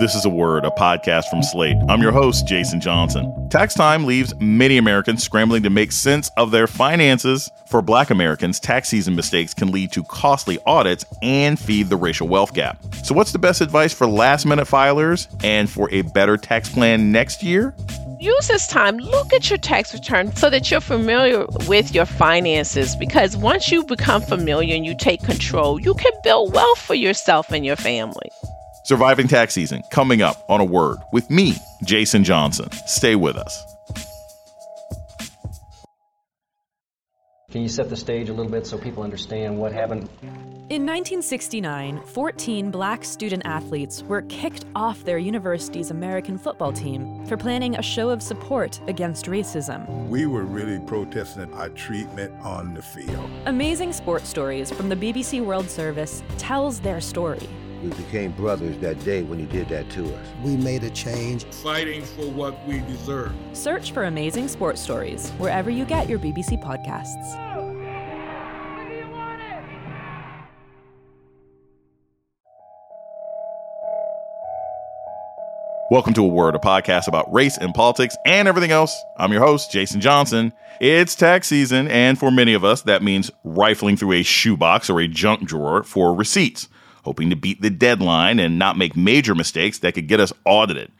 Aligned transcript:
This 0.00 0.14
is 0.14 0.24
a 0.24 0.30
Word, 0.30 0.64
a 0.64 0.70
podcast 0.70 1.26
from 1.26 1.42
Slate. 1.42 1.76
I'm 1.90 2.00
your 2.00 2.12
host, 2.12 2.46
Jason 2.46 2.80
Johnson. 2.80 3.50
Tax 3.50 3.74
time 3.74 4.04
leaves 4.04 4.32
many 4.40 4.78
Americans 4.78 5.22
scrambling 5.22 5.62
to 5.64 5.68
make 5.68 5.92
sense 5.92 6.30
of 6.38 6.50
their 6.50 6.66
finances. 6.66 7.50
For 7.66 7.82
Black 7.82 8.08
Americans, 8.08 8.58
tax 8.58 8.88
season 8.88 9.14
mistakes 9.14 9.52
can 9.52 9.70
lead 9.70 9.92
to 9.92 10.02
costly 10.04 10.58
audits 10.64 11.04
and 11.20 11.58
feed 11.60 11.90
the 11.90 11.96
racial 11.96 12.26
wealth 12.26 12.54
gap. 12.54 12.82
So, 13.04 13.14
what's 13.14 13.32
the 13.32 13.38
best 13.38 13.60
advice 13.60 13.92
for 13.92 14.06
last 14.06 14.46
minute 14.46 14.66
filers 14.66 15.28
and 15.44 15.68
for 15.68 15.90
a 15.92 16.00
better 16.00 16.38
tax 16.38 16.70
plan 16.70 17.12
next 17.12 17.42
year? 17.42 17.74
use 18.18 18.46
this 18.46 18.68
time, 18.68 18.98
look 18.98 19.32
at 19.32 19.50
your 19.50 19.58
tax 19.58 19.92
return 19.92 20.34
so 20.36 20.48
that 20.48 20.70
you're 20.70 20.80
familiar 20.80 21.44
with 21.66 21.92
your 21.92 22.06
finances. 22.06 22.96
Because 22.96 23.36
once 23.36 23.70
you 23.70 23.84
become 23.84 24.22
familiar 24.22 24.74
and 24.74 24.86
you 24.86 24.94
take 24.94 25.22
control, 25.22 25.80
you 25.80 25.92
can 25.94 26.12
build 26.22 26.54
wealth 26.54 26.78
for 26.78 26.94
yourself 26.94 27.50
and 27.50 27.66
your 27.66 27.76
family. 27.76 28.30
Surviving 28.84 29.28
tax 29.28 29.54
season 29.54 29.82
coming 29.90 30.22
up 30.22 30.44
on 30.48 30.60
a 30.60 30.64
word 30.64 30.98
with 31.12 31.30
me, 31.30 31.54
Jason 31.84 32.24
Johnson. 32.24 32.70
Stay 32.86 33.14
with 33.14 33.36
us. 33.36 33.62
Can 37.52 37.60
you 37.60 37.68
set 37.68 37.90
the 37.90 37.96
stage 37.96 38.30
a 38.30 38.32
little 38.32 38.50
bit 38.50 38.66
so 38.66 38.78
people 38.78 39.02
understand 39.02 39.58
what 39.58 39.72
happened? 39.72 40.08
In 40.70 40.86
1969, 40.86 42.00
14 42.00 42.70
black 42.70 43.04
student 43.04 43.42
athletes 43.44 44.02
were 44.04 44.22
kicked 44.22 44.64
off 44.74 45.04
their 45.04 45.18
university's 45.18 45.90
American 45.90 46.38
football 46.38 46.72
team 46.72 47.26
for 47.26 47.36
planning 47.36 47.76
a 47.76 47.82
show 47.82 48.08
of 48.08 48.22
support 48.22 48.80
against 48.86 49.26
racism. 49.26 49.86
We 50.08 50.24
were 50.24 50.44
really 50.44 50.80
protesting 50.86 51.52
our 51.52 51.68
treatment 51.68 52.32
on 52.42 52.72
the 52.72 52.80
field. 52.80 53.28
Amazing 53.44 53.92
Sports 53.92 54.30
Stories 54.30 54.70
from 54.70 54.88
the 54.88 54.96
BBC 54.96 55.44
World 55.44 55.68
Service 55.68 56.22
tells 56.38 56.80
their 56.80 57.02
story. 57.02 57.46
We 57.82 57.90
became 57.90 58.30
brothers 58.30 58.78
that 58.78 59.04
day 59.04 59.24
when 59.24 59.40
you 59.40 59.46
did 59.46 59.68
that 59.70 59.90
to 59.90 60.04
us. 60.14 60.28
We 60.44 60.56
made 60.56 60.84
a 60.84 60.90
change. 60.90 61.44
Fighting 61.46 62.04
for 62.04 62.30
what 62.30 62.64
we 62.64 62.78
deserve. 62.82 63.32
Search 63.54 63.90
for 63.90 64.04
Amazing 64.04 64.46
Sports 64.46 64.80
Stories 64.80 65.30
wherever 65.30 65.68
you 65.68 65.84
get 65.84 66.08
your 66.08 66.20
BBC 66.20 66.62
podcasts. 66.62 67.50
Welcome 75.90 76.14
to 76.14 76.22
A 76.22 76.28
Word, 76.28 76.54
a 76.54 76.58
podcast 76.58 77.08
about 77.08 77.30
race 77.34 77.58
and 77.58 77.74
politics 77.74 78.16
and 78.24 78.46
everything 78.46 78.70
else. 78.70 78.96
I'm 79.18 79.32
your 79.32 79.42
host, 79.42 79.72
Jason 79.72 80.00
Johnson. 80.00 80.52
It's 80.80 81.16
tax 81.16 81.48
season, 81.48 81.88
and 81.88 82.16
for 82.16 82.30
many 82.30 82.54
of 82.54 82.64
us, 82.64 82.82
that 82.82 83.02
means 83.02 83.30
rifling 83.44 83.96
through 83.96 84.12
a 84.12 84.22
shoebox 84.22 84.88
or 84.88 85.00
a 85.00 85.08
junk 85.08 85.46
drawer 85.46 85.82
for 85.82 86.14
receipts, 86.14 86.68
hoping 87.02 87.30
to 87.30 87.36
beat 87.36 87.60
the 87.60 87.70
deadline 87.70 88.38
and 88.38 88.58
not 88.58 88.78
make 88.78 88.96
major 88.96 89.34
mistakes 89.34 89.78
that 89.78 89.94
could 89.94 90.08
get 90.08 90.20
us 90.20 90.32
audited. 90.44 90.90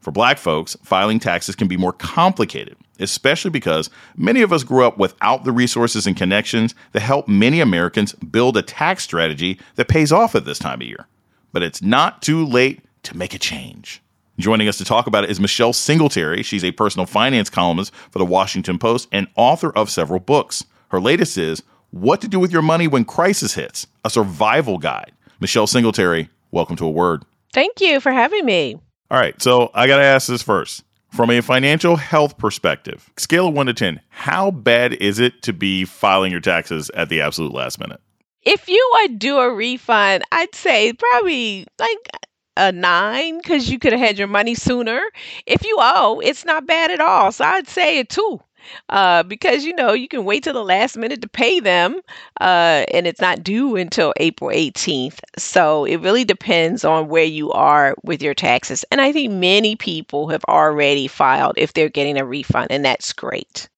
For 0.00 0.12
black 0.12 0.38
folks, 0.38 0.76
filing 0.82 1.18
taxes 1.18 1.56
can 1.56 1.68
be 1.68 1.76
more 1.76 1.92
complicated, 1.92 2.76
especially 3.00 3.50
because 3.50 3.90
many 4.16 4.42
of 4.42 4.52
us 4.52 4.62
grew 4.62 4.84
up 4.84 4.96
without 4.96 5.44
the 5.44 5.52
resources 5.52 6.06
and 6.06 6.16
connections 6.16 6.74
that 6.92 7.00
help 7.00 7.28
many 7.28 7.60
Americans 7.60 8.12
build 8.12 8.56
a 8.56 8.62
tax 8.62 9.02
strategy 9.02 9.58
that 9.74 9.88
pays 9.88 10.12
off 10.12 10.34
at 10.34 10.44
this 10.44 10.58
time 10.58 10.80
of 10.80 10.86
year. 10.86 11.06
But 11.52 11.62
it's 11.62 11.82
not 11.82 12.22
too 12.22 12.44
late 12.44 12.80
to 13.04 13.16
make 13.16 13.34
a 13.34 13.38
change. 13.38 14.02
Joining 14.38 14.68
us 14.68 14.78
to 14.78 14.84
talk 14.84 15.08
about 15.08 15.24
it 15.24 15.30
is 15.30 15.40
Michelle 15.40 15.72
Singletary. 15.72 16.44
She's 16.44 16.64
a 16.64 16.70
personal 16.70 17.06
finance 17.06 17.50
columnist 17.50 17.92
for 18.12 18.20
the 18.20 18.24
Washington 18.24 18.78
Post 18.78 19.08
and 19.10 19.26
author 19.34 19.72
of 19.76 19.90
several 19.90 20.20
books. 20.20 20.64
Her 20.90 21.00
latest 21.00 21.36
is 21.36 21.64
What 21.90 22.20
to 22.20 22.28
Do 22.28 22.38
with 22.38 22.52
Your 22.52 22.62
Money 22.62 22.86
When 22.86 23.04
Crisis 23.04 23.54
Hits, 23.54 23.88
a 24.04 24.10
survival 24.10 24.78
guide. 24.78 25.10
Michelle 25.40 25.68
Singletary, 25.68 26.28
welcome 26.50 26.74
to 26.76 26.84
a 26.84 26.90
word. 26.90 27.24
Thank 27.52 27.80
you 27.80 28.00
for 28.00 28.10
having 28.10 28.44
me. 28.44 28.74
All 29.10 29.20
right, 29.20 29.40
so 29.40 29.70
I 29.72 29.86
got 29.86 29.98
to 29.98 30.04
ask 30.04 30.26
this 30.26 30.42
first. 30.42 30.84
From 31.10 31.30
a 31.30 31.40
financial 31.40 31.96
health 31.96 32.36
perspective, 32.36 33.08
scale 33.16 33.48
of 33.48 33.54
1 33.54 33.66
to 33.66 33.72
10, 33.72 34.00
how 34.10 34.50
bad 34.50 34.94
is 34.94 35.20
it 35.20 35.42
to 35.42 35.52
be 35.52 35.84
filing 35.84 36.32
your 36.32 36.40
taxes 36.40 36.90
at 36.90 37.08
the 37.08 37.20
absolute 37.20 37.54
last 37.54 37.78
minute? 37.78 38.00
If 38.42 38.68
you 38.68 38.90
would 38.94 39.18
do 39.18 39.38
a 39.38 39.52
refund, 39.52 40.24
I'd 40.32 40.54
say 40.54 40.92
probably 40.92 41.66
like 41.78 42.10
a 42.56 42.72
nine 42.72 43.38
because 43.38 43.70
you 43.70 43.78
could 43.78 43.92
have 43.92 44.00
had 44.00 44.18
your 44.18 44.28
money 44.28 44.54
sooner. 44.54 45.00
If 45.46 45.64
you 45.64 45.76
owe, 45.80 46.20
it's 46.22 46.44
not 46.44 46.66
bad 46.66 46.90
at 46.90 47.00
all. 47.00 47.32
So 47.32 47.44
I'd 47.44 47.68
say 47.68 48.00
a 48.00 48.04
two. 48.04 48.40
Uh, 48.88 49.22
because 49.22 49.64
you 49.64 49.74
know 49.74 49.92
you 49.92 50.08
can 50.08 50.24
wait 50.24 50.44
till 50.44 50.54
the 50.54 50.64
last 50.64 50.96
minute 50.96 51.22
to 51.22 51.28
pay 51.28 51.60
them, 51.60 52.00
uh, 52.40 52.84
and 52.92 53.06
it's 53.06 53.20
not 53.20 53.42
due 53.42 53.76
until 53.76 54.12
April 54.18 54.50
18th. 54.50 55.20
So 55.36 55.84
it 55.84 55.96
really 55.96 56.24
depends 56.24 56.84
on 56.84 57.08
where 57.08 57.24
you 57.24 57.50
are 57.52 57.94
with 58.02 58.22
your 58.22 58.34
taxes. 58.34 58.84
And 58.90 59.00
I 59.00 59.12
think 59.12 59.32
many 59.32 59.76
people 59.76 60.28
have 60.28 60.44
already 60.48 61.06
filed 61.06 61.54
if 61.56 61.72
they're 61.72 61.88
getting 61.88 62.18
a 62.18 62.24
refund, 62.24 62.68
and 62.70 62.84
that's 62.84 63.12
great. 63.12 63.68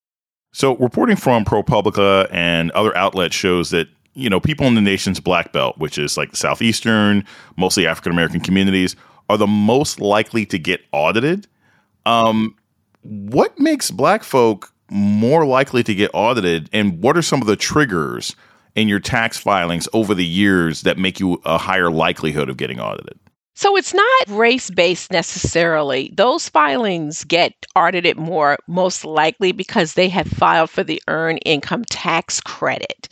So, 0.52 0.76
reporting 0.76 1.16
from 1.16 1.44
ProPublica 1.44 2.28
and 2.32 2.72
other 2.72 2.96
outlets 2.96 3.36
shows 3.36 3.70
that 3.70 3.88
you 4.14 4.28
know, 4.28 4.40
people 4.40 4.66
in 4.66 4.74
the 4.74 4.80
nation's 4.80 5.20
black 5.20 5.52
belt, 5.52 5.78
which 5.78 5.98
is 5.98 6.16
like 6.16 6.30
the 6.30 6.36
southeastern, 6.36 7.24
mostly 7.56 7.86
African 7.86 8.12
American 8.12 8.40
communities, 8.40 8.96
are 9.28 9.38
the 9.38 9.46
most 9.46 10.00
likely 10.00 10.44
to 10.46 10.58
get 10.58 10.80
audited. 10.92 11.46
Um, 12.06 12.56
what 13.02 13.58
makes 13.58 13.90
black 13.90 14.24
folk 14.24 14.72
more 14.90 15.46
likely 15.46 15.82
to 15.84 15.94
get 15.94 16.10
audited, 16.12 16.68
and 16.72 17.02
what 17.02 17.16
are 17.16 17.22
some 17.22 17.40
of 17.40 17.46
the 17.46 17.56
triggers 17.56 18.34
in 18.74 18.88
your 18.88 19.00
tax 19.00 19.36
filings 19.38 19.88
over 19.92 20.14
the 20.14 20.24
years 20.24 20.82
that 20.82 20.98
make 20.98 21.20
you 21.20 21.40
a 21.44 21.58
higher 21.58 21.90
likelihood 21.90 22.48
of 22.48 22.56
getting 22.56 22.80
audited? 22.80 23.18
So 23.60 23.76
it's 23.76 23.92
not 23.92 24.06
race 24.28 24.70
based 24.70 25.12
necessarily. 25.12 26.10
Those 26.14 26.48
filings 26.48 27.24
get 27.24 27.66
audited 27.76 28.16
more, 28.16 28.56
most 28.66 29.04
likely 29.04 29.52
because 29.52 29.92
they 29.92 30.08
have 30.08 30.26
filed 30.28 30.70
for 30.70 30.82
the 30.82 31.02
earned 31.08 31.40
income 31.44 31.84
tax 31.84 32.40
credit. 32.40 33.10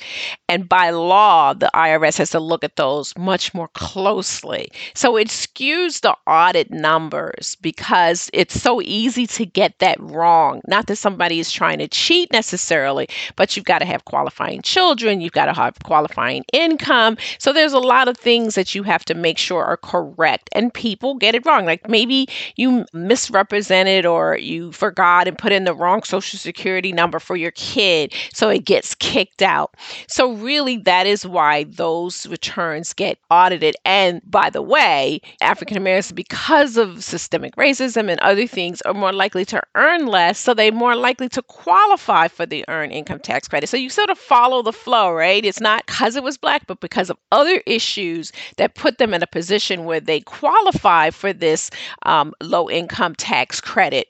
And 0.49 0.67
by 0.67 0.89
law, 0.89 1.53
the 1.53 1.71
IRS 1.75 2.17
has 2.17 2.31
to 2.31 2.41
look 2.41 2.65
at 2.65 2.77
those 2.77 3.15
much 3.19 3.53
more 3.53 3.69
closely. 3.75 4.73
So 4.95 5.19
it 5.19 5.29
skews 5.29 6.01
the 6.01 6.17
audit 6.27 6.71
numbers 6.71 7.59
because 7.61 8.31
it's 8.33 8.59
so 8.59 8.81
easy 8.81 9.27
to 9.27 9.45
get 9.45 9.79
that 9.81 10.01
wrong. 10.01 10.63
Not 10.67 10.87
that 10.87 10.97
somebody 10.97 11.41
is 11.41 11.53
trying 11.53 11.81
to 11.81 11.89
cheat 11.89 12.33
necessarily, 12.33 13.07
but 13.37 13.55
you've 13.55 13.67
got 13.67 13.81
to 13.81 13.85
have 13.85 14.07
qualifying 14.07 14.63
children, 14.63 15.21
you've 15.21 15.33
got 15.33 15.47
to 15.47 15.53
have 15.53 15.79
qualifying 15.85 16.47
income. 16.55 17.19
So 17.37 17.53
there's 17.53 17.75
a 17.75 17.79
lot 17.79 18.09
of 18.09 18.17
things 18.17 18.55
that 18.55 18.75
you 18.75 18.83
have 18.85 19.05
to 19.05 19.15
make 19.15 19.37
sure 19.37 19.63
are 19.63 19.77
correct 19.77 20.38
correct 20.39 20.49
and 20.53 20.73
people 20.73 21.15
get 21.17 21.35
it 21.35 21.45
wrong. 21.47 21.65
Like 21.65 21.89
maybe 21.89 22.29
you 22.57 22.85
misrepresented 22.93 24.07
or 24.07 24.37
you 24.37 24.73
forgot 24.73 25.29
and 25.29 25.37
put 25.39 25.53
in 25.53 25.65
the 25.65 25.75
wrong 25.75 26.03
social 26.03 26.39
security 26.39 26.93
number 26.93 27.19
for 27.19 27.37
your 27.37 27.53
kid, 27.53 28.13
so 28.33 28.49
it 28.49 28.65
gets 28.65 28.95
kicked 28.95 29.43
out. 29.43 29.75
So, 30.09 30.33
really, 30.33 30.79
that 30.79 31.07
is 31.07 31.27
why 31.27 31.65
those 31.65 32.27
returns 32.27 32.93
get 32.93 33.19
audited. 33.31 33.75
And 33.85 34.21
by 34.25 34.51
the 34.51 34.63
way, 34.63 35.21
African 35.41 35.77
Americans, 35.77 36.13
because 36.13 36.77
of 36.77 37.03
systemic 37.03 37.55
racism 37.57 38.11
and 38.11 38.21
other 38.21 38.47
things, 38.47 38.81
are 38.83 38.95
more 38.95 39.13
likely 39.13 39.45
to 39.47 39.63
earn 39.75 40.07
less, 40.07 40.39
so 40.39 40.55
they're 40.55 40.73
more 40.73 40.97
likely 40.97 41.29
to 41.31 41.43
qualify 41.43 42.29
for 42.29 42.47
the 42.47 42.65
earned 42.69 42.93
income 42.93 43.21
tax 43.21 43.49
credit. 43.49 43.69
So, 43.69 43.77
you 43.77 43.91
sort 43.91 44.11
of 44.11 44.19
follow 44.19 44.63
the 44.63 44.73
flow, 44.73 45.13
right? 45.13 45.45
It's 45.45 45.61
not 45.61 45.87
because 45.87 46.17
it 46.17 46.23
was 46.23 46.39
black, 46.39 46.67
but 46.67 46.81
because 46.81 47.11
of 47.11 47.17
other 47.33 47.63
issues 47.67 48.33
that 48.57 48.75
put 48.75 48.99
them 48.99 49.15
in 49.15 49.23
a 49.23 49.27
position 49.27 49.85
where 49.85 50.01
they 50.01 50.18
qualify 50.21 51.11
for 51.11 51.33
this 51.33 51.71
um, 52.03 52.33
low 52.43 52.69
income 52.71 53.15
tax 53.15 53.61
credit. 53.61 54.09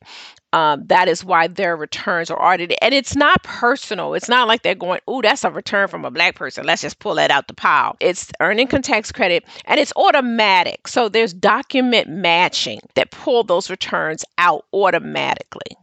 Um, 0.55 0.87
that 0.87 1.09
is 1.09 1.23
why 1.23 1.47
their 1.47 1.77
returns 1.77 2.31
are 2.31 2.43
audited. 2.43 2.79
And 2.81 2.95
it's 2.95 3.15
not 3.15 3.43
personal. 3.43 4.15
It's 4.15 4.31
not 4.31 4.49
like 4.49 4.63
they're 4.63 4.75
going, 4.75 5.01
oh, 5.07 5.21
that's 5.21 5.45
a 5.45 5.51
return 5.51 5.89
from 5.89 6.07
a 6.07 6.11
black 6.11 6.37
person. 6.37 6.65
Let's 6.65 6.81
just 6.81 7.01
pull 7.01 7.17
that 7.17 7.31
out 7.31 7.49
the 7.49 7.55
pile. 7.55 7.97
It's 8.01 8.33
earned 8.41 8.59
income 8.59 8.81
tax 8.81 9.13
credit 9.13 9.45
and 9.67 9.79
it's 9.79 9.93
automatic. 9.95 10.89
So 10.89 11.11
there's 11.11 11.35
document 11.35 12.09
matching 12.09 12.81
that 12.95 13.11
pull 13.11 13.45
those 13.45 13.69
returns 13.69 14.25
out 14.39 14.65
automatically. 14.73 15.77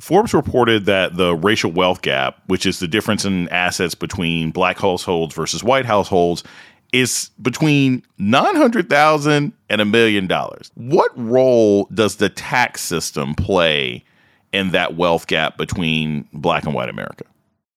Forbes 0.00 0.32
reported 0.32 0.86
that 0.86 1.16
the 1.16 1.36
racial 1.36 1.70
wealth 1.70 2.02
gap, 2.02 2.42
which 2.46 2.64
is 2.64 2.80
the 2.80 2.88
difference 2.88 3.24
in 3.24 3.48
assets 3.50 3.94
between 3.94 4.50
black 4.50 4.78
households 4.78 5.34
versus 5.34 5.62
white 5.62 5.84
households, 5.84 6.42
is 6.92 7.30
between 7.40 8.02
900,000 8.18 9.52
and 9.68 9.80
a 9.80 9.84
million 9.84 10.26
dollars. 10.26 10.70
What 10.74 11.10
role 11.16 11.88
does 11.94 12.16
the 12.16 12.28
tax 12.28 12.80
system 12.82 13.34
play 13.34 14.04
in 14.52 14.70
that 14.70 14.96
wealth 14.96 15.26
gap 15.26 15.56
between 15.56 16.28
black 16.32 16.64
and 16.64 16.74
white 16.74 16.88
America? 16.88 17.24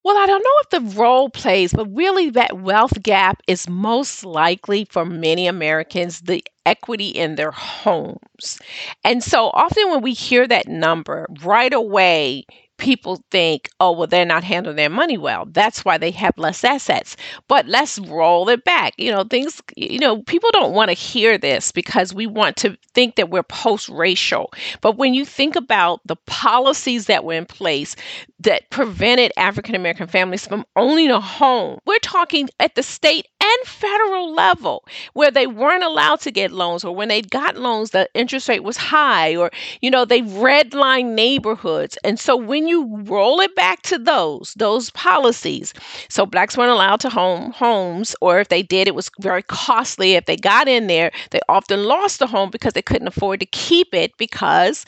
Well, 0.04 0.18
I 0.18 0.25
don't 0.25 0.44
know 0.44 0.50
if 0.63 0.69
the 0.69 1.00
role 1.00 1.30
plays, 1.30 1.71
but 1.71 1.86
really 1.95 2.30
that 2.31 2.60
wealth 2.60 3.01
gap 3.01 3.42
is 3.48 3.69
most 3.69 4.25
likely 4.25 4.86
for 4.89 5.06
many 5.06 5.48
Americans 5.48 6.21
the 6.21 6.44
equity 6.65 7.07
in 7.07 7.36
their 7.36 7.51
homes. 7.51 8.60
And 9.06 9.24
so 9.24 9.50
often 9.54 9.89
when 9.92 10.01
we 10.01 10.13
hear 10.13 10.45
that 10.45 10.68
number, 10.68 11.27
right 11.42 11.74
away, 11.74 12.45
people 12.83 13.24
think, 13.31 13.69
oh, 13.80 13.94
well, 13.94 14.07
they're 14.07 14.25
not 14.25 14.44
handling 14.44 14.75
their 14.75 14.89
money 14.89 15.18
well. 15.18 15.45
That's 15.50 15.85
why 15.85 15.97
they 15.97 16.12
have 16.12 16.38
less 16.38 16.65
assets. 16.65 17.15
But 17.47 17.65
let's 17.65 17.97
roll 17.97 18.50
it 18.50 18.65
back. 18.65 18.94
You 18.97 19.09
know, 19.09 19.24
things, 19.24 19.62
you 19.77 20.00
know, 20.00 20.21
people 20.24 20.50
don't 20.51 20.74
want 20.74 20.89
to 20.89 20.94
hear 20.94 21.38
this 21.38 21.71
because 21.71 22.13
we 22.13 22.27
want 22.27 22.57
to 22.57 22.77
think 22.94 23.15
that 23.15 23.30
we're 23.30 23.41
post 23.41 23.88
racial. 23.88 24.51
But 24.81 24.97
when 24.97 25.13
you 25.13 25.24
think 25.24 25.56
about 25.56 26.01
the 26.06 26.18
policies 26.25 27.06
that 27.06 27.24
were 27.24 27.31
in 27.31 27.45
place 27.45 27.95
that 28.41 28.69
prevented 28.69 29.31
African 29.38 29.75
American 29.75 30.07
families 30.07 30.45
from 30.45 30.65
owning 30.75 31.09
a 31.09 31.21
home, 31.21 31.79
we're 31.86 32.00
talking 32.00 32.50
at 32.59 32.75
the 32.75 32.83
state 32.83 33.27
and 33.44 33.68
federal 33.68 34.34
level 34.34 34.86
where 35.13 35.31
they 35.31 35.48
weren't 35.48 35.84
allowed 35.84 36.19
to 36.22 36.31
get 36.31 36.51
loans 36.51 36.84
or 36.86 36.95
when 36.95 37.10
they 37.10 37.22
got 37.22 37.57
loans 37.57 37.92
the 37.92 38.07
interest 38.13 38.48
rate 38.48 38.63
was 38.63 38.78
high 38.78 39.36
or 39.36 39.51
you 39.81 39.92
know 39.92 40.06
they 40.06 40.22
redlined 40.22 41.13
neighborhoods. 41.13 41.98
And 42.04 42.19
so 42.19 42.36
when 42.38 42.68
you 42.68 42.88
roll 43.04 43.40
it 43.42 43.56
back 43.56 43.81
to 43.84 43.98
those 44.00 44.54
those 44.57 44.90
policies 44.92 45.74
so 46.10 46.25
blacks 46.25 46.57
weren't 46.57 46.72
allowed 46.72 47.01
to 47.01 47.10
home 47.10 47.51
homes 47.51 48.16
or 48.22 48.40
if 48.40 48.50
they 48.50 48.63
did 48.63 48.88
it 48.88 48.95
was 48.95 49.10
very 49.22 49.44
costly. 49.44 50.13
If 50.13 50.25
they 50.25 50.38
got 50.38 50.68
in 50.68 50.88
there 50.88 51.12
they 51.31 51.39
often 51.50 51.84
lost 51.84 52.19
the 52.19 52.28
home 52.28 52.50
because 52.50 52.74
they 52.74 52.81
couldn't 52.81 53.07
afford 53.07 53.39
to 53.42 53.46
keep 53.48 53.94
it 53.94 54.18
because 54.18 54.86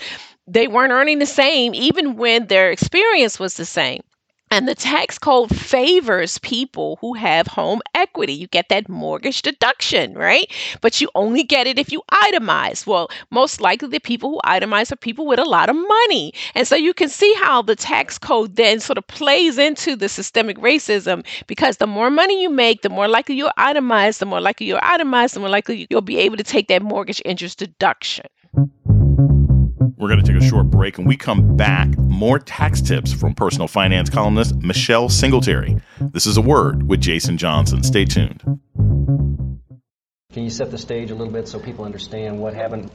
they 0.48 0.68
weren't 0.68 0.92
earning 0.94 1.19
the 1.19 1.25
same 1.25 1.74
even 1.75 2.16
when 2.18 2.48
their 2.48 2.72
experience 2.72 3.40
was 3.40 3.56
the 3.56 3.66
same 3.66 4.01
and 4.56 4.69
the 4.69 4.74
tax 4.74 5.19
code 5.19 5.54
favors 5.54 6.38
people 6.38 6.98
who 7.02 7.13
have 7.13 7.46
home 7.46 7.81
equity. 7.94 8.31
You 8.31 8.48
get 8.48 8.69
that 8.69 8.88
mortgage 8.88 9.42
deduction, 9.42 10.13
right? 10.13 10.50
But 10.80 11.02
you 11.02 11.10
only 11.13 11.44
get 11.44 11.68
it 11.68 11.78
if 11.78 11.92
you 11.92 12.02
itemize. 12.10 12.88
Well, 12.88 13.10
most 13.31 13.60
likely 13.60 13.90
the 13.90 14.00
people 14.00 14.30
who 14.30 14.40
itemize 14.46 14.94
are 14.94 14.96
people 14.96 15.28
with 15.28 15.40
a 15.40 15.44
lot 15.44 15.69
of 15.69 15.75
money. 15.75 16.31
And 16.56 16.66
so 16.66 16.78
you 16.78 16.94
can 16.94 17.10
see 17.10 17.34
how 17.34 17.63
the 17.63 17.75
tax 17.75 18.18
code 18.18 18.56
then 18.56 18.80
sort 18.80 18.98
of 18.98 19.06
plays 19.07 19.57
into 19.57 19.98
the 19.98 20.07
systemic 20.07 20.58
racism 20.60 21.25
because 21.48 21.75
the 21.75 21.86
more 21.88 22.10
money 22.10 22.42
you 22.42 22.50
make, 22.50 22.81
the 22.81 22.90
more 22.90 23.10
likely 23.10 23.36
you're 23.36 23.51
itemized, 23.58 24.22
the 24.22 24.25
more 24.25 24.40
likely 24.40 24.68
you're 24.68 24.80
itemized, 24.86 25.36
the 25.36 25.42
more 25.42 25.50
likely 25.50 25.86
you'll 25.90 26.00
be 26.00 26.19
able 26.19 26.38
to 26.38 26.44
take 26.46 26.69
that 26.69 26.81
mortgage 26.81 27.22
interest 27.25 27.60
deduction. 27.60 28.25
We're 29.98 30.08
going 30.08 30.24
to 30.24 30.34
take 30.34 30.42
a 30.42 30.46
short 30.46 30.70
break 30.70 30.98
and 30.98 31.08
we 31.08 31.18
come 31.18 31.56
back. 31.56 31.98
More 31.98 32.40
tax 32.40 32.82
tips 32.82 33.14
from 33.14 33.34
personal 33.34 33.68
finance 33.68 34.10
columnist 34.10 34.56
Michelle 34.58 35.10
Singletary. 35.10 35.78
This 36.00 36.26
is 36.26 36.38
a 36.38 36.42
word 36.42 36.88
with 36.88 37.02
Jason 37.02 37.38
Johnson. 37.38 37.84
Stay 37.84 38.06
tuned. 38.06 38.42
Can 40.34 40.44
you 40.44 40.50
set 40.50 40.72
the 40.72 40.78
stage 40.78 41.12
a 41.12 41.16
little 41.16 41.32
bit 41.32 41.48
so 41.48 41.60
people 41.60 41.86
understand 41.86 42.40
what 42.40 42.54
happened? 42.54 42.92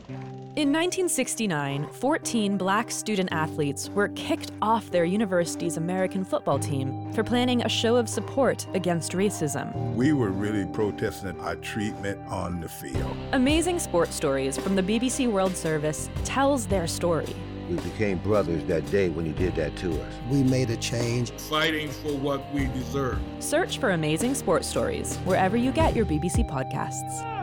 In 0.56 0.72
1969, 0.72 1.86
14 1.92 2.56
black 2.58 2.90
student 2.90 3.28
athletes 3.30 3.88
were 3.90 4.08
kicked 4.08 4.50
off 4.60 4.90
their 4.90 5.04
university's 5.04 5.76
American 5.76 6.24
football 6.24 6.58
team 6.58 7.12
for 7.12 7.22
planning 7.22 7.62
a 7.62 7.68
show 7.68 7.94
of 7.94 8.08
support 8.08 8.66
against 8.74 9.12
racism. 9.12 9.94
We 9.94 10.12
were 10.12 10.30
really 10.30 10.66
protesting 10.66 11.38
our 11.38 11.54
treatment 11.54 12.18
on 12.26 12.60
the 12.60 12.68
field. 12.68 13.16
Amazing 13.30 13.78
sports 13.78 14.16
stories 14.16 14.58
from 14.58 14.74
the 14.74 14.82
BBC 14.82 15.30
World 15.30 15.54
Service 15.54 16.10
tells 16.24 16.66
their 16.66 16.88
story. 16.88 17.32
We 17.70 17.76
became 17.76 18.18
brothers 18.18 18.64
that 18.64 18.84
day 18.90 19.08
when 19.08 19.26
you 19.26 19.32
did 19.32 19.54
that 19.54 19.76
to 19.76 20.02
us. 20.02 20.12
We 20.28 20.42
made 20.42 20.70
a 20.70 20.76
change. 20.76 21.30
Fighting 21.30 21.88
for 21.88 22.16
what 22.16 22.52
we 22.52 22.66
deserve. 22.66 23.20
Search 23.38 23.78
for 23.78 23.92
Amazing 23.92 24.34
Sports 24.34 24.66
Stories 24.66 25.16
wherever 25.18 25.56
you 25.56 25.70
get 25.70 25.94
your 25.94 26.06
BBC 26.06 26.50
podcasts. 26.50 27.39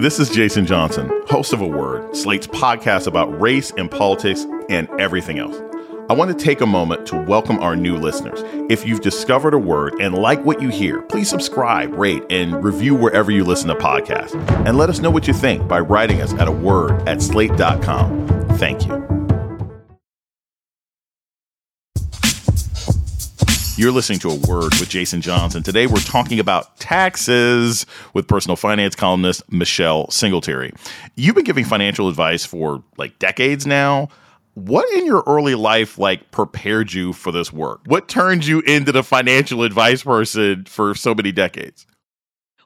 This 0.00 0.18
is 0.18 0.30
Jason 0.30 0.64
Johnson, 0.64 1.10
host 1.26 1.52
of 1.52 1.60
A 1.60 1.66
Word, 1.66 2.16
Slate's 2.16 2.46
podcast 2.46 3.06
about 3.06 3.38
race 3.38 3.70
and 3.76 3.90
politics 3.90 4.46
and 4.70 4.88
everything 4.98 5.38
else. 5.38 5.54
I 6.08 6.14
want 6.14 6.30
to 6.30 6.42
take 6.42 6.62
a 6.62 6.66
moment 6.66 7.04
to 7.08 7.16
welcome 7.16 7.58
our 7.58 7.76
new 7.76 7.98
listeners. 7.98 8.40
If 8.70 8.86
you've 8.86 9.02
discovered 9.02 9.52
a 9.52 9.58
word 9.58 10.00
and 10.00 10.14
like 10.14 10.42
what 10.42 10.62
you 10.62 10.70
hear, 10.70 11.02
please 11.02 11.28
subscribe, 11.28 11.92
rate, 11.92 12.22
and 12.30 12.64
review 12.64 12.94
wherever 12.94 13.30
you 13.30 13.44
listen 13.44 13.68
to 13.68 13.74
podcasts. 13.74 14.34
And 14.66 14.78
let 14.78 14.88
us 14.88 15.00
know 15.00 15.10
what 15.10 15.28
you 15.28 15.34
think 15.34 15.68
by 15.68 15.80
writing 15.80 16.22
us 16.22 16.32
at 16.32 16.48
a 16.48 16.52
word 16.52 17.06
at 17.06 17.20
slate.com. 17.20 18.26
Thank 18.56 18.86
you. 18.86 19.19
You're 23.80 23.92
listening 23.92 24.18
to 24.18 24.28
A 24.28 24.34
Word 24.34 24.74
with 24.78 24.90
Jason 24.90 25.22
Johnson. 25.22 25.62
Today 25.62 25.86
we're 25.86 26.00
talking 26.00 26.38
about 26.38 26.76
taxes 26.76 27.86
with 28.12 28.28
personal 28.28 28.54
finance 28.54 28.94
columnist 28.94 29.50
Michelle 29.50 30.10
Singletary. 30.10 30.74
You've 31.16 31.34
been 31.34 31.44
giving 31.44 31.64
financial 31.64 32.06
advice 32.10 32.44
for 32.44 32.84
like 32.98 33.18
decades 33.18 33.66
now. 33.66 34.10
What 34.52 34.86
in 34.92 35.06
your 35.06 35.24
early 35.26 35.54
life 35.54 35.96
like 35.96 36.30
prepared 36.30 36.92
you 36.92 37.14
for 37.14 37.32
this 37.32 37.54
work? 37.54 37.80
What 37.86 38.06
turned 38.06 38.44
you 38.44 38.60
into 38.66 38.92
the 38.92 39.02
financial 39.02 39.62
advice 39.62 40.02
person 40.02 40.66
for 40.66 40.94
so 40.94 41.14
many 41.14 41.32
decades? 41.32 41.86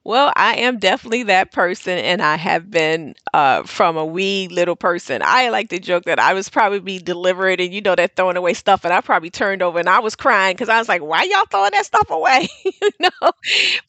Well, 0.06 0.34
I 0.36 0.56
am 0.56 0.78
definitely 0.78 1.22
that 1.24 1.50
person, 1.50 1.96
and 1.96 2.20
I 2.20 2.36
have 2.36 2.70
been 2.70 3.14
uh, 3.32 3.62
from 3.62 3.96
a 3.96 4.04
wee 4.04 4.48
little 4.48 4.76
person. 4.76 5.22
I 5.24 5.48
like 5.48 5.70
to 5.70 5.78
joke 5.78 6.04
that 6.04 6.18
I 6.18 6.34
was 6.34 6.50
probably 6.50 6.98
delivering, 6.98 7.58
and 7.58 7.72
you 7.72 7.80
know, 7.80 7.94
that 7.94 8.14
throwing 8.14 8.36
away 8.36 8.52
stuff, 8.52 8.84
and 8.84 8.92
I 8.92 9.00
probably 9.00 9.30
turned 9.30 9.62
over 9.62 9.78
and 9.78 9.88
I 9.88 10.00
was 10.00 10.14
crying 10.14 10.56
because 10.56 10.68
I 10.68 10.78
was 10.78 10.90
like, 10.90 11.00
"Why 11.02 11.22
y'all 11.22 11.46
throwing 11.50 11.70
that 11.70 11.86
stuff 11.86 12.10
away?" 12.10 12.48
you 12.64 12.90
know. 13.00 13.30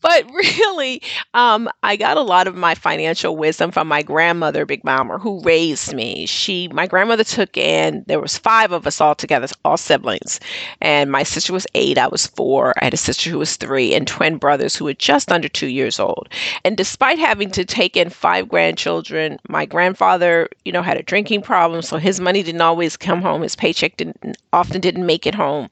But 0.01 0.25
really, 0.31 1.01
um, 1.33 1.67
I 1.83 1.97
got 1.97 2.15
a 2.15 2.21
lot 2.21 2.47
of 2.47 2.55
my 2.55 2.75
financial 2.75 3.35
wisdom 3.35 3.71
from 3.71 3.89
my 3.89 4.01
grandmother, 4.01 4.65
Big 4.65 4.85
Mama, 4.85 5.17
who 5.17 5.41
raised 5.41 5.93
me. 5.93 6.25
She, 6.27 6.69
my 6.69 6.87
grandmother, 6.87 7.25
took 7.25 7.57
in. 7.57 8.05
There 8.07 8.21
was 8.21 8.37
five 8.37 8.71
of 8.71 8.87
us 8.87 9.01
all 9.01 9.15
together, 9.15 9.47
all 9.65 9.75
siblings, 9.75 10.39
and 10.79 11.11
my 11.11 11.23
sister 11.23 11.51
was 11.51 11.67
eight. 11.75 11.97
I 11.97 12.07
was 12.07 12.25
four. 12.25 12.73
I 12.79 12.85
had 12.85 12.93
a 12.93 12.97
sister 12.97 13.29
who 13.29 13.39
was 13.39 13.57
three, 13.57 13.93
and 13.93 14.07
twin 14.07 14.37
brothers 14.37 14.77
who 14.77 14.85
were 14.85 14.93
just 14.93 15.29
under 15.29 15.49
two 15.49 15.67
years 15.67 15.99
old 15.99 16.04
old. 16.05 16.29
And 16.63 16.77
despite 16.77 17.19
having 17.19 17.51
to 17.51 17.65
take 17.65 17.97
in 17.97 18.09
five 18.09 18.47
grandchildren, 18.47 19.39
my 19.49 19.65
grandfather, 19.65 20.49
you 20.63 20.71
know, 20.71 20.81
had 20.81 20.97
a 20.97 21.03
drinking 21.03 21.41
problem, 21.41 21.81
so 21.81 21.97
his 21.97 22.19
money 22.19 22.43
didn't 22.43 22.61
always 22.61 22.95
come 22.97 23.21
home. 23.21 23.41
His 23.41 23.55
paycheck 23.55 23.97
didn't 23.97 24.37
often 24.53 24.79
didn't 24.81 25.05
make 25.05 25.27
it 25.27 25.35
home. 25.35 25.69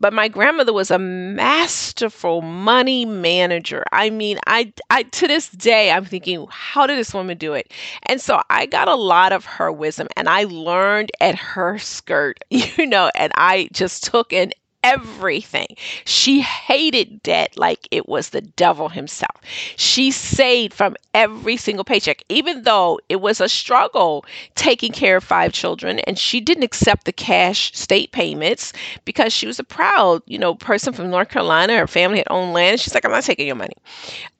But 0.00 0.12
my 0.12 0.28
grandmother 0.28 0.72
was 0.72 0.90
a 0.90 0.98
masterful 0.98 2.42
money 2.42 3.04
manager. 3.04 3.84
I 3.92 4.10
mean, 4.10 4.38
I 4.46 4.72
I 4.90 5.04
to 5.04 5.28
this 5.28 5.48
day 5.50 5.90
I'm 5.90 6.04
thinking, 6.04 6.46
how 6.50 6.86
did 6.86 6.98
this 6.98 7.14
woman 7.14 7.38
do 7.38 7.52
it? 7.54 7.72
And 8.04 8.20
so 8.20 8.40
I 8.50 8.66
got 8.66 8.88
a 8.88 8.94
lot 8.94 9.32
of 9.32 9.44
her 9.44 9.70
wisdom 9.70 10.08
and 10.16 10.28
I 10.28 10.44
learned 10.44 11.12
at 11.20 11.36
her 11.36 11.78
skirt, 11.78 12.38
you 12.50 12.86
know, 12.86 13.10
and 13.14 13.32
I 13.36 13.68
just 13.72 14.04
took 14.04 14.32
in 14.32 14.52
everything. 14.86 15.66
She 16.04 16.40
hated 16.40 17.22
debt 17.22 17.58
like 17.58 17.88
it 17.90 18.08
was 18.08 18.28
the 18.30 18.40
devil 18.40 18.88
himself. 18.88 19.40
She 19.76 20.12
saved 20.12 20.72
from 20.72 20.96
every 21.12 21.56
single 21.56 21.84
paycheck, 21.84 22.22
even 22.28 22.62
though 22.62 23.00
it 23.08 23.20
was 23.20 23.40
a 23.40 23.48
struggle 23.48 24.24
taking 24.54 24.92
care 24.92 25.16
of 25.16 25.24
five 25.24 25.52
children. 25.52 25.98
And 26.00 26.16
she 26.18 26.40
didn't 26.40 26.62
accept 26.62 27.04
the 27.04 27.12
cash 27.12 27.72
state 27.74 28.12
payments 28.12 28.72
because 29.04 29.32
she 29.32 29.46
was 29.46 29.58
a 29.58 29.64
proud, 29.64 30.22
you 30.26 30.38
know, 30.38 30.54
person 30.54 30.92
from 30.92 31.10
North 31.10 31.30
Carolina. 31.30 31.76
Her 31.76 31.86
family 31.88 32.18
had 32.18 32.28
owned 32.30 32.52
land. 32.52 32.80
She's 32.80 32.94
like, 32.94 33.04
I'm 33.04 33.10
not 33.10 33.24
taking 33.24 33.46
your 33.46 33.56
money. 33.56 33.74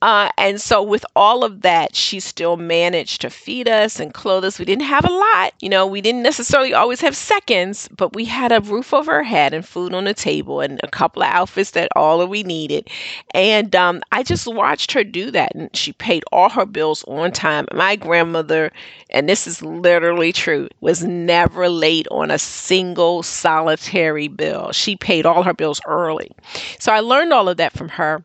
Uh, 0.02 0.30
and 0.38 0.60
so, 0.60 0.82
with 0.82 1.04
all 1.16 1.42
of 1.42 1.62
that, 1.62 1.96
she 1.96 2.20
still 2.20 2.56
managed 2.56 3.22
to 3.22 3.30
feed 3.30 3.68
us 3.68 3.98
and 3.98 4.14
clothe 4.14 4.44
us. 4.44 4.58
We 4.58 4.64
didn't 4.64 4.84
have 4.84 5.04
a 5.04 5.12
lot, 5.12 5.54
you 5.60 5.68
know, 5.68 5.86
we 5.86 6.00
didn't 6.00 6.22
necessarily 6.22 6.74
always 6.74 7.00
have 7.00 7.16
seconds, 7.16 7.88
but 7.96 8.14
we 8.14 8.26
had 8.26 8.52
a 8.52 8.60
roof 8.60 8.92
over 8.94 9.12
our 9.12 9.22
head 9.24 9.54
and 9.54 9.66
food 9.66 9.94
on 9.94 10.04
the 10.04 10.14
table 10.14 10.35
table 10.36 10.60
and 10.60 10.80
a 10.82 10.88
couple 10.88 11.22
of 11.22 11.28
outfits 11.28 11.72
that 11.72 11.88
all 11.96 12.20
of 12.20 12.28
we 12.28 12.42
needed. 12.42 12.88
And 13.34 13.74
um, 13.74 14.02
I 14.12 14.22
just 14.22 14.46
watched 14.46 14.92
her 14.92 15.04
do 15.04 15.30
that. 15.30 15.54
And 15.54 15.74
she 15.74 15.92
paid 15.92 16.24
all 16.32 16.48
her 16.50 16.66
bills 16.66 17.04
on 17.04 17.32
time. 17.32 17.66
My 17.72 17.96
grandmother, 17.96 18.72
and 19.10 19.28
this 19.28 19.46
is 19.46 19.62
literally 19.62 20.32
true, 20.32 20.68
was 20.80 21.04
never 21.04 21.68
late 21.68 22.06
on 22.10 22.30
a 22.30 22.38
single 22.38 23.22
solitary 23.22 24.28
bill. 24.28 24.72
She 24.72 24.96
paid 24.96 25.26
all 25.26 25.42
her 25.42 25.54
bills 25.54 25.80
early. 25.86 26.30
So 26.78 26.92
I 26.92 27.00
learned 27.00 27.32
all 27.32 27.48
of 27.48 27.56
that 27.56 27.72
from 27.72 27.88
her. 27.90 28.22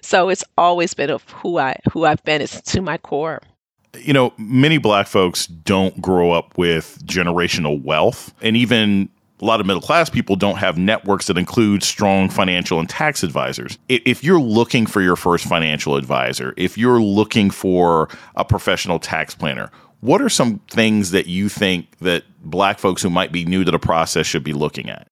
So 0.00 0.28
it's 0.28 0.44
always 0.56 0.94
been 0.94 1.10
of 1.10 1.28
who 1.30 1.58
I 1.58 1.76
who 1.92 2.04
I've 2.04 2.22
been. 2.24 2.40
It's 2.40 2.60
to 2.72 2.80
my 2.80 2.98
core 2.98 3.40
you 3.98 4.14
know, 4.14 4.32
many 4.38 4.78
black 4.78 5.06
folks 5.06 5.46
don't 5.46 6.00
grow 6.00 6.32
up 6.32 6.56
with 6.56 6.98
generational 7.04 7.82
wealth. 7.82 8.32
And 8.40 8.56
even 8.56 9.10
a 9.42 9.44
lot 9.44 9.60
of 9.60 9.66
middle 9.66 9.82
class 9.82 10.08
people 10.08 10.36
don't 10.36 10.58
have 10.58 10.78
networks 10.78 11.26
that 11.26 11.36
include 11.36 11.82
strong 11.82 12.30
financial 12.30 12.78
and 12.78 12.88
tax 12.88 13.24
advisors. 13.24 13.76
If 13.88 14.22
you're 14.22 14.40
looking 14.40 14.86
for 14.86 15.02
your 15.02 15.16
first 15.16 15.46
financial 15.46 15.96
advisor, 15.96 16.54
if 16.56 16.78
you're 16.78 17.02
looking 17.02 17.50
for 17.50 18.08
a 18.36 18.44
professional 18.44 19.00
tax 19.00 19.34
planner, 19.34 19.70
what 20.00 20.22
are 20.22 20.28
some 20.28 20.60
things 20.70 21.10
that 21.10 21.26
you 21.26 21.48
think 21.48 21.98
that 21.98 22.24
black 22.44 22.78
folks 22.78 23.02
who 23.02 23.10
might 23.10 23.32
be 23.32 23.44
new 23.44 23.64
to 23.64 23.70
the 23.70 23.78
process 23.78 24.26
should 24.26 24.44
be 24.44 24.52
looking 24.52 24.88
at? 24.88 25.08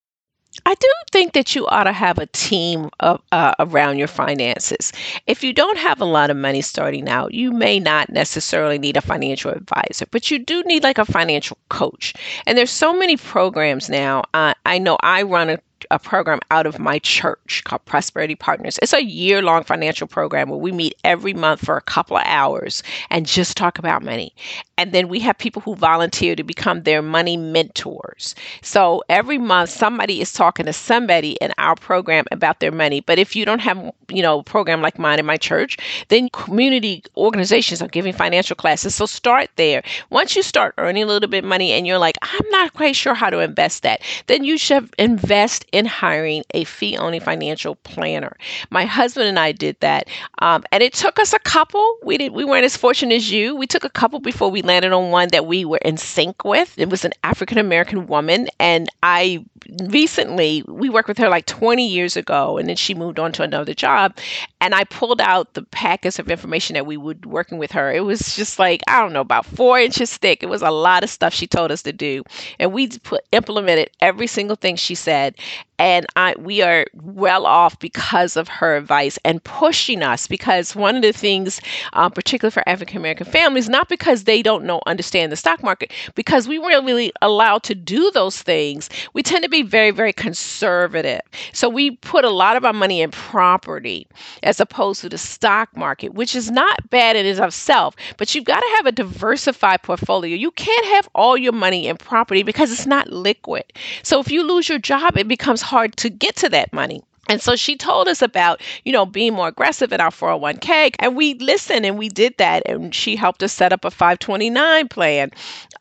I 0.66 0.74
do 0.74 0.88
think 1.12 1.32
that 1.34 1.54
you 1.54 1.66
ought 1.68 1.84
to 1.84 1.92
have 1.92 2.18
a 2.18 2.26
team 2.26 2.90
of, 2.98 3.22
uh, 3.30 3.54
around 3.60 3.98
your 3.98 4.08
finances. 4.08 4.92
If 5.26 5.44
you 5.44 5.52
don't 5.52 5.78
have 5.78 6.00
a 6.00 6.04
lot 6.04 6.30
of 6.30 6.36
money 6.36 6.60
starting 6.60 7.08
out, 7.08 7.32
you 7.32 7.52
may 7.52 7.78
not 7.78 8.10
necessarily 8.10 8.78
need 8.78 8.96
a 8.96 9.00
financial 9.00 9.52
advisor, 9.52 10.06
but 10.10 10.30
you 10.30 10.40
do 10.40 10.62
need 10.64 10.82
like 10.82 10.98
a 10.98 11.04
financial 11.04 11.56
coach. 11.68 12.14
And 12.46 12.58
there's 12.58 12.70
so 12.70 12.92
many 12.92 13.16
programs 13.16 13.88
now. 13.88 14.24
Uh, 14.34 14.54
I 14.66 14.78
know 14.78 14.98
I 15.00 15.22
run 15.22 15.50
a 15.50 15.58
a 15.90 15.98
program 15.98 16.40
out 16.50 16.66
of 16.66 16.78
my 16.78 16.98
church 17.00 17.62
called 17.64 17.84
Prosperity 17.84 18.34
Partners. 18.34 18.78
It's 18.82 18.92
a 18.92 19.04
year 19.04 19.42
long 19.42 19.64
financial 19.64 20.06
program 20.06 20.48
where 20.48 20.58
we 20.58 20.72
meet 20.72 20.94
every 21.04 21.34
month 21.34 21.64
for 21.64 21.76
a 21.76 21.82
couple 21.82 22.16
of 22.16 22.22
hours 22.26 22.82
and 23.10 23.26
just 23.26 23.56
talk 23.56 23.78
about 23.78 24.02
money. 24.02 24.34
And 24.78 24.92
then 24.92 25.08
we 25.08 25.20
have 25.20 25.36
people 25.36 25.60
who 25.60 25.74
volunteer 25.74 26.34
to 26.34 26.42
become 26.42 26.84
their 26.84 27.02
money 27.02 27.36
mentors. 27.36 28.34
So 28.62 29.02
every 29.10 29.36
month, 29.36 29.68
somebody 29.68 30.22
is 30.22 30.32
talking 30.32 30.64
to 30.64 30.72
somebody 30.72 31.32
in 31.32 31.52
our 31.58 31.74
program 31.74 32.24
about 32.32 32.60
their 32.60 32.72
money. 32.72 33.00
But 33.00 33.18
if 33.18 33.36
you 33.36 33.44
don't 33.44 33.58
have, 33.58 33.92
you 34.08 34.22
know, 34.22 34.38
a 34.38 34.42
program 34.42 34.80
like 34.80 34.98
mine 34.98 35.18
in 35.18 35.26
my 35.26 35.36
church, 35.36 35.76
then 36.08 36.30
community 36.30 37.02
organizations 37.16 37.82
are 37.82 37.88
giving 37.88 38.14
financial 38.14 38.56
classes. 38.56 38.94
So 38.94 39.04
start 39.04 39.50
there. 39.56 39.82
Once 40.08 40.34
you 40.34 40.42
start 40.42 40.74
earning 40.78 41.02
a 41.02 41.06
little 41.06 41.28
bit 41.28 41.44
of 41.44 41.48
money 41.48 41.72
and 41.72 41.86
you're 41.86 41.98
like, 41.98 42.16
I'm 42.22 42.48
not 42.50 42.72
quite 42.72 42.96
sure 42.96 43.14
how 43.14 43.28
to 43.28 43.40
invest 43.40 43.82
that, 43.82 44.00
then 44.28 44.44
you 44.44 44.56
should 44.56 44.94
invest 44.98 45.66
in 45.72 45.79
hiring 45.86 46.42
a 46.52 46.64
fee 46.64 46.96
only 46.96 47.18
financial 47.18 47.76
planner. 47.76 48.36
My 48.70 48.84
husband 48.84 49.28
and 49.28 49.38
I 49.38 49.52
did 49.52 49.76
that. 49.80 50.08
Um, 50.40 50.64
and 50.72 50.82
it 50.82 50.92
took 50.92 51.18
us 51.18 51.32
a 51.32 51.38
couple. 51.38 51.98
We 52.02 52.18
did 52.18 52.32
we 52.32 52.44
weren't 52.44 52.64
as 52.64 52.76
fortunate 52.76 53.14
as 53.14 53.30
you. 53.30 53.54
We 53.56 53.66
took 53.66 53.84
a 53.84 53.90
couple 53.90 54.20
before 54.20 54.50
we 54.50 54.62
landed 54.62 54.92
on 54.92 55.10
one 55.10 55.28
that 55.28 55.46
we 55.46 55.64
were 55.64 55.78
in 55.78 55.96
sync 55.96 56.44
with. 56.44 56.74
It 56.78 56.90
was 56.90 57.04
an 57.04 57.12
African 57.24 57.58
American 57.58 58.06
woman. 58.06 58.48
And 58.58 58.88
I 59.02 59.44
recently 59.88 60.62
we 60.66 60.88
worked 60.88 61.08
with 61.08 61.18
her 61.18 61.28
like 61.28 61.46
20 61.46 61.86
years 61.86 62.16
ago 62.16 62.58
and 62.58 62.68
then 62.68 62.76
she 62.76 62.94
moved 62.94 63.18
on 63.18 63.32
to 63.32 63.42
another 63.42 63.74
job. 63.74 64.16
And 64.60 64.74
I 64.74 64.84
pulled 64.84 65.20
out 65.20 65.54
the 65.54 65.62
packets 65.62 66.18
of 66.18 66.30
information 66.30 66.74
that 66.74 66.86
we 66.86 66.96
would 66.96 67.26
working 67.26 67.58
with 67.58 67.72
her. 67.72 67.92
It 67.92 68.04
was 68.04 68.36
just 68.36 68.58
like, 68.58 68.82
I 68.88 69.00
don't 69.00 69.12
know, 69.12 69.20
about 69.20 69.46
four 69.46 69.78
inches 69.78 70.16
thick. 70.16 70.42
It 70.42 70.48
was 70.48 70.62
a 70.62 70.70
lot 70.70 71.02
of 71.04 71.10
stuff 71.10 71.32
she 71.32 71.46
told 71.46 71.70
us 71.72 71.82
to 71.82 71.92
do. 71.92 72.24
And 72.58 72.72
we 72.72 72.88
put 72.88 73.22
implemented 73.32 73.90
every 74.00 74.26
single 74.26 74.56
thing 74.56 74.76
she 74.76 74.94
said 74.94 75.34
and 75.80 76.04
I, 76.14 76.34
we 76.38 76.60
are 76.60 76.84
well 76.92 77.46
off 77.46 77.78
because 77.78 78.36
of 78.36 78.48
her 78.48 78.76
advice 78.76 79.18
and 79.24 79.42
pushing 79.42 80.02
us. 80.02 80.26
Because 80.26 80.76
one 80.76 80.94
of 80.94 81.00
the 81.00 81.12
things, 81.14 81.58
uh, 81.94 82.10
particularly 82.10 82.52
for 82.52 82.68
African 82.68 82.98
American 82.98 83.26
families, 83.26 83.66
not 83.66 83.88
because 83.88 84.24
they 84.24 84.42
don't 84.42 84.64
know 84.64 84.82
understand 84.86 85.32
the 85.32 85.36
stock 85.36 85.62
market, 85.62 85.90
because 86.14 86.46
we 86.46 86.58
weren't 86.58 86.84
really 86.84 87.12
allowed 87.22 87.62
to 87.62 87.74
do 87.74 88.10
those 88.10 88.42
things. 88.42 88.90
We 89.14 89.22
tend 89.22 89.42
to 89.42 89.48
be 89.48 89.62
very 89.62 89.90
very 89.90 90.12
conservative, 90.12 91.22
so 91.54 91.70
we 91.70 91.92
put 91.92 92.26
a 92.26 92.30
lot 92.30 92.56
of 92.58 92.64
our 92.66 92.74
money 92.74 93.00
in 93.00 93.10
property 93.10 94.06
as 94.42 94.60
opposed 94.60 95.00
to 95.00 95.08
the 95.08 95.16
stock 95.16 95.74
market, 95.74 96.12
which 96.12 96.34
is 96.36 96.50
not 96.50 96.90
bad 96.90 97.16
in 97.16 97.24
itself. 97.24 97.96
But 98.18 98.34
you've 98.34 98.44
got 98.44 98.60
to 98.60 98.72
have 98.76 98.84
a 98.84 98.92
diversified 98.92 99.82
portfolio. 99.82 100.36
You 100.36 100.50
can't 100.50 100.86
have 100.88 101.08
all 101.14 101.38
your 101.38 101.52
money 101.54 101.86
in 101.86 101.96
property 101.96 102.42
because 102.42 102.70
it's 102.70 102.86
not 102.86 103.10
liquid. 103.10 103.64
So 104.02 104.20
if 104.20 104.30
you 104.30 104.42
lose 104.42 104.68
your 104.68 104.78
job, 104.78 105.16
it 105.16 105.26
becomes 105.26 105.62
hard 105.70 105.96
to 105.98 106.10
get 106.10 106.36
to 106.36 106.48
that 106.50 106.72
money. 106.72 107.02
And 107.30 107.40
so 107.40 107.54
she 107.56 107.76
told 107.76 108.08
us 108.08 108.22
about, 108.22 108.60
you 108.84 108.92
know, 108.92 109.06
being 109.06 109.34
more 109.34 109.48
aggressive 109.48 109.92
in 109.92 110.00
our 110.00 110.10
401k. 110.10 110.96
And 110.98 111.16
we 111.16 111.34
listened 111.34 111.86
and 111.86 111.96
we 111.96 112.08
did 112.08 112.36
that. 112.38 112.64
And 112.66 112.92
she 112.94 113.14
helped 113.16 113.42
us 113.44 113.52
set 113.52 113.72
up 113.72 113.84
a 113.84 113.90
529 113.90 114.88
plan 114.88 115.30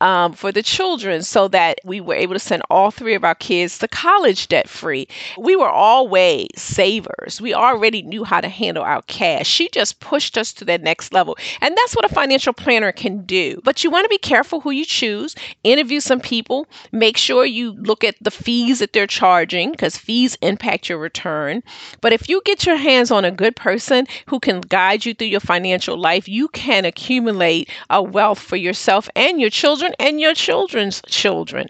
um, 0.00 0.32
for 0.32 0.52
the 0.52 0.62
children 0.62 1.22
so 1.22 1.48
that 1.48 1.80
we 1.84 2.00
were 2.00 2.14
able 2.14 2.34
to 2.34 2.38
send 2.38 2.62
all 2.70 2.92
three 2.92 3.14
of 3.14 3.24
our 3.24 3.34
kids 3.34 3.78
to 3.78 3.88
college 3.88 4.46
debt 4.48 4.68
free. 4.68 5.08
We 5.38 5.56
were 5.56 5.68
always 5.68 6.46
savers. 6.56 7.40
We 7.40 7.52
already 7.52 8.02
knew 8.02 8.22
how 8.24 8.40
to 8.40 8.48
handle 8.48 8.84
our 8.84 9.02
cash. 9.02 9.48
She 9.48 9.68
just 9.70 9.98
pushed 10.00 10.38
us 10.38 10.52
to 10.54 10.64
that 10.66 10.82
next 10.82 11.12
level. 11.12 11.36
And 11.60 11.76
that's 11.76 11.96
what 11.96 12.04
a 12.10 12.14
financial 12.14 12.52
planner 12.52 12.92
can 12.92 13.24
do. 13.24 13.60
But 13.64 13.82
you 13.82 13.90
want 13.90 14.04
to 14.04 14.08
be 14.08 14.18
careful 14.18 14.60
who 14.60 14.70
you 14.70 14.84
choose, 14.84 15.34
interview 15.64 16.00
some 16.00 16.20
people, 16.20 16.66
make 16.92 17.16
sure 17.16 17.44
you 17.44 17.72
look 17.72 18.04
at 18.04 18.14
the 18.20 18.30
fees 18.30 18.78
that 18.78 18.92
they're 18.92 19.06
charging 19.08 19.72
because 19.72 19.96
fees 19.96 20.38
impact 20.42 20.88
your 20.88 20.98
return. 20.98 21.39
But 22.00 22.12
if 22.12 22.28
you 22.28 22.42
get 22.44 22.66
your 22.66 22.76
hands 22.76 23.10
on 23.10 23.24
a 23.24 23.30
good 23.30 23.56
person 23.56 24.06
who 24.26 24.40
can 24.40 24.60
guide 24.60 25.04
you 25.04 25.14
through 25.14 25.28
your 25.28 25.40
financial 25.40 25.96
life, 25.96 26.28
you 26.28 26.48
can 26.48 26.84
accumulate 26.84 27.68
a 27.88 28.02
wealth 28.02 28.38
for 28.38 28.56
yourself 28.56 29.08
and 29.16 29.40
your 29.40 29.50
children 29.50 29.70
children 29.70 29.94
and 29.98 30.20
your 30.20 30.34
children's 30.34 31.02
children. 31.06 31.68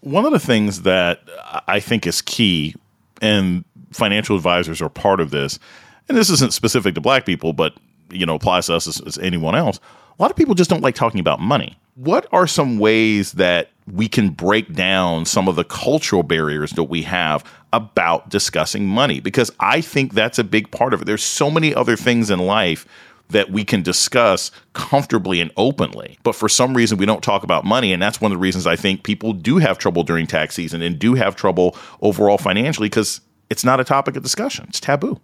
One 0.00 0.26
of 0.26 0.32
the 0.32 0.38
things 0.38 0.82
that 0.82 1.20
I 1.66 1.80
think 1.80 2.06
is 2.06 2.20
key, 2.20 2.74
and 3.22 3.64
financial 3.92 4.36
advisors 4.36 4.82
are 4.82 4.88
part 4.88 5.20
of 5.20 5.30
this, 5.30 5.58
and 6.08 6.18
this 6.18 6.28
isn't 6.30 6.52
specific 6.52 6.94
to 6.96 7.00
black 7.00 7.24
people, 7.24 7.52
but 7.52 7.74
you 8.10 8.26
know 8.26 8.34
applies 8.34 8.66
to 8.66 8.74
us 8.74 8.86
as, 8.86 9.00
as 9.00 9.18
anyone 9.18 9.54
else. 9.54 9.80
A 10.18 10.22
lot 10.22 10.30
of 10.30 10.36
people 10.36 10.54
just 10.54 10.70
don't 10.70 10.82
like 10.82 10.94
talking 10.94 11.20
about 11.20 11.40
money. 11.40 11.76
What 11.96 12.26
are 12.32 12.46
some 12.46 12.78
ways 12.78 13.32
that 13.32 13.70
we 13.92 14.08
can 14.08 14.30
break 14.30 14.72
down 14.72 15.24
some 15.24 15.48
of 15.48 15.56
the 15.56 15.64
cultural 15.64 16.22
barriers 16.22 16.70
that 16.72 16.84
we 16.84 17.02
have 17.02 17.44
about 17.72 18.28
discussing 18.28 18.86
money? 18.86 19.18
Because 19.18 19.50
I 19.58 19.80
think 19.80 20.14
that's 20.14 20.38
a 20.38 20.44
big 20.44 20.70
part 20.70 20.94
of 20.94 21.02
it. 21.02 21.04
There's 21.04 21.22
so 21.22 21.50
many 21.50 21.74
other 21.74 21.96
things 21.96 22.30
in 22.30 22.38
life 22.38 22.86
that 23.30 23.50
we 23.50 23.64
can 23.64 23.82
discuss 23.82 24.50
comfortably 24.72 25.40
and 25.40 25.50
openly. 25.56 26.18
But 26.22 26.36
for 26.36 26.48
some 26.48 26.76
reason, 26.76 26.98
we 26.98 27.06
don't 27.06 27.22
talk 27.22 27.42
about 27.42 27.64
money. 27.64 27.92
And 27.92 28.00
that's 28.00 28.20
one 28.20 28.30
of 28.30 28.38
the 28.38 28.42
reasons 28.42 28.66
I 28.66 28.76
think 28.76 29.02
people 29.02 29.32
do 29.32 29.58
have 29.58 29.78
trouble 29.78 30.04
during 30.04 30.26
tax 30.26 30.54
season 30.54 30.82
and 30.82 30.98
do 30.98 31.14
have 31.14 31.34
trouble 31.34 31.76
overall 32.02 32.38
financially 32.38 32.88
because 32.88 33.20
it's 33.50 33.64
not 33.64 33.80
a 33.80 33.84
topic 33.84 34.16
of 34.16 34.22
discussion, 34.22 34.66
it's 34.68 34.80
taboo. 34.80 35.20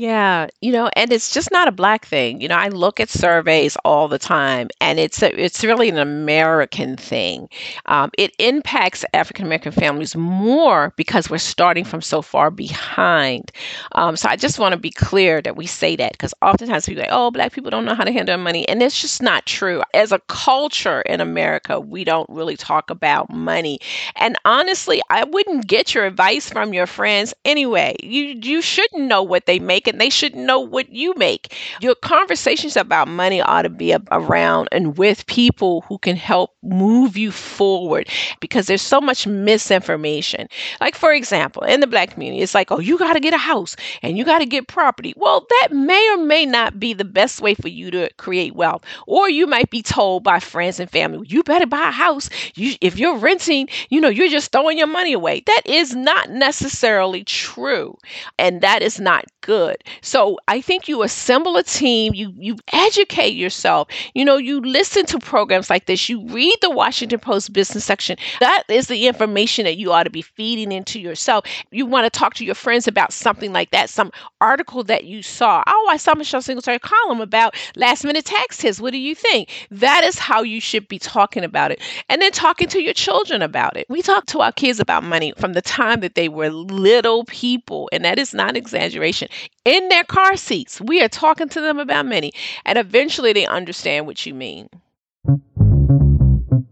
Yeah, 0.00 0.46
you 0.60 0.70
know, 0.70 0.88
and 0.94 1.10
it's 1.12 1.32
just 1.34 1.50
not 1.50 1.66
a 1.66 1.72
black 1.72 2.06
thing. 2.06 2.40
You 2.40 2.46
know, 2.46 2.54
I 2.54 2.68
look 2.68 3.00
at 3.00 3.08
surveys 3.10 3.76
all 3.84 4.06
the 4.06 4.18
time, 4.18 4.68
and 4.80 4.96
it's 5.00 5.22
a, 5.24 5.34
it's 5.42 5.64
really 5.64 5.88
an 5.88 5.98
American 5.98 6.96
thing. 6.96 7.48
Um, 7.86 8.12
it 8.16 8.32
impacts 8.38 9.04
African 9.12 9.46
American 9.46 9.72
families 9.72 10.14
more 10.14 10.92
because 10.96 11.28
we're 11.28 11.38
starting 11.38 11.84
from 11.84 12.00
so 12.00 12.22
far 12.22 12.52
behind. 12.52 13.50
Um, 13.92 14.14
so 14.16 14.28
I 14.28 14.36
just 14.36 14.60
want 14.60 14.72
to 14.72 14.78
be 14.78 14.90
clear 14.92 15.42
that 15.42 15.56
we 15.56 15.66
say 15.66 15.96
that 15.96 16.12
because 16.12 16.32
oftentimes 16.42 16.86
people 16.86 17.02
say, 17.02 17.08
"Oh, 17.10 17.32
black 17.32 17.52
people 17.52 17.70
don't 17.70 17.84
know 17.84 17.96
how 17.96 18.04
to 18.04 18.12
handle 18.12 18.36
money," 18.38 18.68
and 18.68 18.80
it's 18.82 19.00
just 19.00 19.20
not 19.20 19.46
true. 19.46 19.82
As 19.94 20.12
a 20.12 20.20
culture 20.28 21.00
in 21.02 21.20
America, 21.20 21.80
we 21.80 22.04
don't 22.04 22.28
really 22.30 22.56
talk 22.56 22.90
about 22.90 23.30
money. 23.30 23.80
And 24.16 24.36
honestly, 24.44 25.00
I 25.10 25.24
wouldn't 25.24 25.66
get 25.66 25.94
your 25.94 26.06
advice 26.06 26.48
from 26.50 26.72
your 26.72 26.86
friends 26.86 27.34
anyway. 27.44 27.96
You 28.00 28.38
you 28.40 28.62
shouldn't 28.62 29.04
know 29.08 29.22
what 29.24 29.46
they 29.46 29.58
make 29.58 29.87
and 29.88 30.00
they 30.00 30.10
should 30.10 30.34
know 30.34 30.60
what 30.60 30.90
you 30.90 31.14
make. 31.16 31.54
Your 31.80 31.94
conversations 31.94 32.76
about 32.76 33.08
money 33.08 33.40
ought 33.40 33.62
to 33.62 33.68
be 33.70 33.94
around 34.10 34.68
and 34.72 34.96
with 34.96 35.26
people 35.26 35.82
who 35.82 35.98
can 35.98 36.16
help 36.16 36.54
move 36.62 37.16
you 37.16 37.30
forward 37.30 38.08
because 38.40 38.66
there's 38.66 38.82
so 38.82 39.00
much 39.00 39.26
misinformation. 39.26 40.48
Like, 40.80 40.94
for 40.94 41.12
example, 41.12 41.62
in 41.62 41.80
the 41.80 41.86
black 41.86 42.10
community, 42.10 42.42
it's 42.42 42.54
like, 42.54 42.70
oh, 42.70 42.80
you 42.80 42.98
got 42.98 43.14
to 43.14 43.20
get 43.20 43.34
a 43.34 43.38
house 43.38 43.76
and 44.02 44.16
you 44.18 44.24
got 44.24 44.38
to 44.40 44.46
get 44.46 44.68
property. 44.68 45.14
Well, 45.16 45.46
that 45.48 45.68
may 45.72 46.08
or 46.14 46.18
may 46.18 46.46
not 46.46 46.78
be 46.78 46.92
the 46.92 47.04
best 47.04 47.40
way 47.40 47.54
for 47.54 47.68
you 47.68 47.90
to 47.90 48.10
create 48.18 48.54
wealth. 48.54 48.84
Or 49.06 49.28
you 49.30 49.46
might 49.46 49.70
be 49.70 49.82
told 49.82 50.22
by 50.24 50.40
friends 50.40 50.80
and 50.80 50.90
family, 50.90 51.26
you 51.28 51.42
better 51.42 51.66
buy 51.66 51.88
a 51.88 51.92
house. 51.92 52.28
You, 52.54 52.74
if 52.80 52.98
you're 52.98 53.16
renting, 53.16 53.68
you 53.88 54.00
know, 54.00 54.08
you're 54.08 54.28
just 54.28 54.52
throwing 54.52 54.78
your 54.78 54.86
money 54.86 55.12
away. 55.12 55.42
That 55.46 55.62
is 55.64 55.94
not 55.94 56.30
necessarily 56.30 57.24
true. 57.24 57.96
And 58.38 58.60
that 58.60 58.82
is 58.82 59.00
not 59.00 59.24
good. 59.40 59.77
So 60.00 60.38
I 60.48 60.60
think 60.60 60.88
you 60.88 61.02
assemble 61.02 61.56
a 61.56 61.62
team, 61.62 62.14
you 62.14 62.32
you 62.36 62.56
educate 62.72 63.34
yourself. 63.34 63.88
You 64.14 64.24
know, 64.24 64.36
you 64.36 64.60
listen 64.60 65.06
to 65.06 65.18
programs 65.18 65.70
like 65.70 65.86
this, 65.86 66.08
you 66.08 66.26
read 66.28 66.56
the 66.60 66.70
Washington 66.70 67.18
Post 67.18 67.52
business 67.52 67.84
section. 67.84 68.16
That 68.40 68.64
is 68.68 68.88
the 68.88 69.06
information 69.06 69.64
that 69.64 69.76
you 69.76 69.92
ought 69.92 70.04
to 70.04 70.10
be 70.10 70.22
feeding 70.22 70.72
into 70.72 71.00
yourself. 71.00 71.44
You 71.70 71.86
want 71.86 72.12
to 72.12 72.18
talk 72.18 72.34
to 72.34 72.44
your 72.44 72.54
friends 72.54 72.86
about 72.86 73.12
something 73.12 73.52
like 73.52 73.70
that, 73.70 73.90
some 73.90 74.12
article 74.40 74.84
that 74.84 75.04
you 75.04 75.22
saw. 75.22 75.62
Oh, 75.66 75.88
I 75.90 75.96
saw 75.96 76.14
Michelle 76.14 76.42
Singletary 76.42 76.78
column 76.78 77.20
about 77.20 77.54
last 77.76 78.04
minute 78.04 78.24
tax 78.24 78.58
tips. 78.58 78.80
What 78.80 78.92
do 78.92 78.98
you 78.98 79.14
think? 79.14 79.50
That 79.70 80.04
is 80.04 80.18
how 80.18 80.42
you 80.42 80.60
should 80.60 80.88
be 80.88 80.98
talking 80.98 81.44
about 81.44 81.70
it. 81.70 81.80
And 82.08 82.20
then 82.22 82.32
talking 82.32 82.68
to 82.68 82.82
your 82.82 82.94
children 82.94 83.42
about 83.42 83.76
it. 83.76 83.86
We 83.88 84.02
talk 84.02 84.26
to 84.26 84.40
our 84.40 84.52
kids 84.52 84.80
about 84.80 85.04
money 85.04 85.32
from 85.36 85.52
the 85.52 85.62
time 85.62 86.00
that 86.00 86.14
they 86.14 86.28
were 86.28 86.50
little 86.50 87.24
people, 87.24 87.88
and 87.92 88.04
that 88.04 88.18
is 88.18 88.34
not 88.34 88.56
exaggeration 88.56 89.28
in 89.68 89.88
their 89.88 90.04
car 90.04 90.36
seats. 90.38 90.80
We 90.80 91.02
are 91.02 91.08
talking 91.08 91.50
to 91.50 91.60
them 91.60 91.78
about 91.78 92.06
money, 92.06 92.32
and 92.64 92.78
eventually 92.78 93.34
they 93.34 93.44
understand 93.44 94.06
what 94.06 94.24
you 94.24 94.32
mean. 94.32 94.70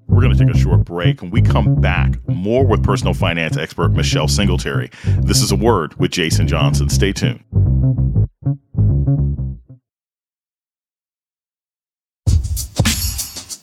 We're 0.06 0.22
going 0.22 0.34
to 0.34 0.46
take 0.46 0.54
a 0.54 0.58
short 0.58 0.86
break. 0.86 1.20
and 1.20 1.30
we 1.30 1.42
come 1.42 1.78
back, 1.78 2.16
more 2.26 2.64
with 2.64 2.82
personal 2.82 3.12
finance 3.12 3.58
expert 3.58 3.90
Michelle 3.90 4.28
Singletary. 4.28 4.90
This 5.04 5.42
is 5.42 5.52
a 5.52 5.56
word 5.56 5.94
with 6.00 6.10
Jason 6.10 6.48
Johnson. 6.48 6.88
Stay 6.88 7.12
tuned. 7.12 7.44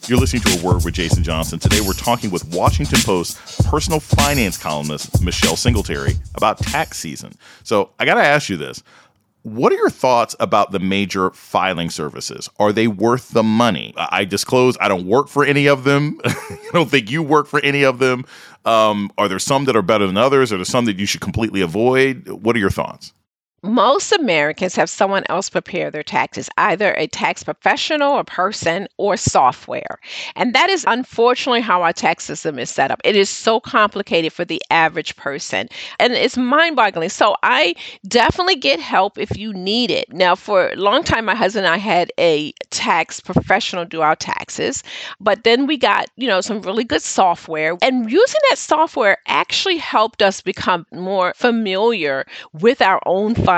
You're 0.05 0.19
listening 0.19 0.41
to 0.41 0.59
A 0.59 0.61
Word 0.61 0.83
with 0.83 0.95
Jason 0.95 1.23
Johnson. 1.23 1.59
Today 1.59 1.79
we're 1.79 1.93
talking 1.93 2.29
with 2.29 2.43
Washington 2.53 2.99
Post 3.05 3.63
personal 3.65 4.01
finance 4.01 4.57
columnist 4.57 5.23
Michelle 5.23 5.55
Singletary 5.55 6.15
about 6.35 6.57
tax 6.57 6.99
season. 6.99 7.31
So 7.63 7.91
I 7.99 8.05
got 8.05 8.15
to 8.15 8.21
ask 8.21 8.49
you 8.49 8.57
this. 8.57 8.83
What 9.43 9.73
are 9.73 9.75
your 9.75 9.89
thoughts 9.89 10.37
about 10.39 10.71
the 10.71 10.79
major 10.79 11.29
filing 11.31 11.89
services? 11.89 12.49
Are 12.59 12.71
they 12.71 12.87
worth 12.87 13.31
the 13.31 13.43
money? 13.43 13.93
I 13.97 14.23
disclose 14.23 14.77
I 14.79 14.87
don't 14.87 15.05
work 15.05 15.27
for 15.27 15.43
any 15.43 15.67
of 15.67 15.83
them. 15.83 16.17
I 16.25 16.57
don't 16.71 16.89
think 16.89 17.11
you 17.11 17.21
work 17.21 17.47
for 17.47 17.59
any 17.59 17.83
of 17.83 17.99
them. 17.99 18.23
Um, 18.63 19.11
are 19.17 19.27
there 19.27 19.39
some 19.39 19.65
that 19.65 19.75
are 19.75 19.81
better 19.81 20.07
than 20.07 20.15
others? 20.15 20.53
Are 20.53 20.57
there 20.57 20.63
some 20.63 20.85
that 20.85 20.97
you 20.97 21.05
should 21.05 21.19
completely 21.19 21.59
avoid? 21.59 22.29
What 22.29 22.55
are 22.55 22.59
your 22.59 22.69
thoughts? 22.69 23.11
Most 23.65 24.11
Americans 24.11 24.75
have 24.75 24.89
someone 24.89 25.23
else 25.29 25.49
prepare 25.49 25.89
their 25.89 26.03
taxes, 26.03 26.49
either 26.57 26.93
a 26.95 27.07
tax 27.07 27.43
professional, 27.43 28.19
a 28.19 28.25
person, 28.25 28.89
or 28.97 29.15
software. 29.15 29.99
And 30.35 30.53
that 30.53 30.69
is 30.69 30.83
unfortunately 30.85 31.61
how 31.61 31.81
our 31.81 31.93
tax 31.93 32.25
system 32.25 32.59
is 32.59 32.69
set 32.69 32.91
up. 32.91 32.99
It 33.05 33.15
is 33.15 33.29
so 33.29 33.61
complicated 33.61 34.33
for 34.33 34.43
the 34.43 34.61
average 34.69 35.15
person 35.15 35.69
and 35.97 36.11
it's 36.11 36.35
mind 36.35 36.75
boggling. 36.75 37.07
So 37.07 37.37
I 37.41 37.73
definitely 38.05 38.57
get 38.57 38.81
help 38.81 39.17
if 39.17 39.37
you 39.37 39.53
need 39.53 39.91
it. 39.91 40.11
Now, 40.11 40.35
for 40.35 40.71
a 40.71 40.75
long 40.75 41.01
time, 41.01 41.23
my 41.23 41.35
husband 41.35 41.65
and 41.65 41.73
I 41.73 41.77
had 41.77 42.11
a 42.19 42.51
tax 42.69 43.21
professional 43.21 43.85
do 43.85 44.01
our 44.01 44.17
taxes, 44.17 44.83
but 45.21 45.45
then 45.45 45.67
we 45.67 45.77
got, 45.77 46.07
you 46.17 46.27
know, 46.27 46.41
some 46.41 46.61
really 46.63 46.83
good 46.83 47.01
software. 47.01 47.77
And 47.81 48.11
using 48.11 48.41
that 48.49 48.57
software 48.57 49.19
actually 49.27 49.77
helped 49.77 50.21
us 50.21 50.41
become 50.41 50.85
more 50.91 51.31
familiar 51.37 52.25
with 52.59 52.81
our 52.81 52.99
own 53.05 53.35
finances. 53.35 53.52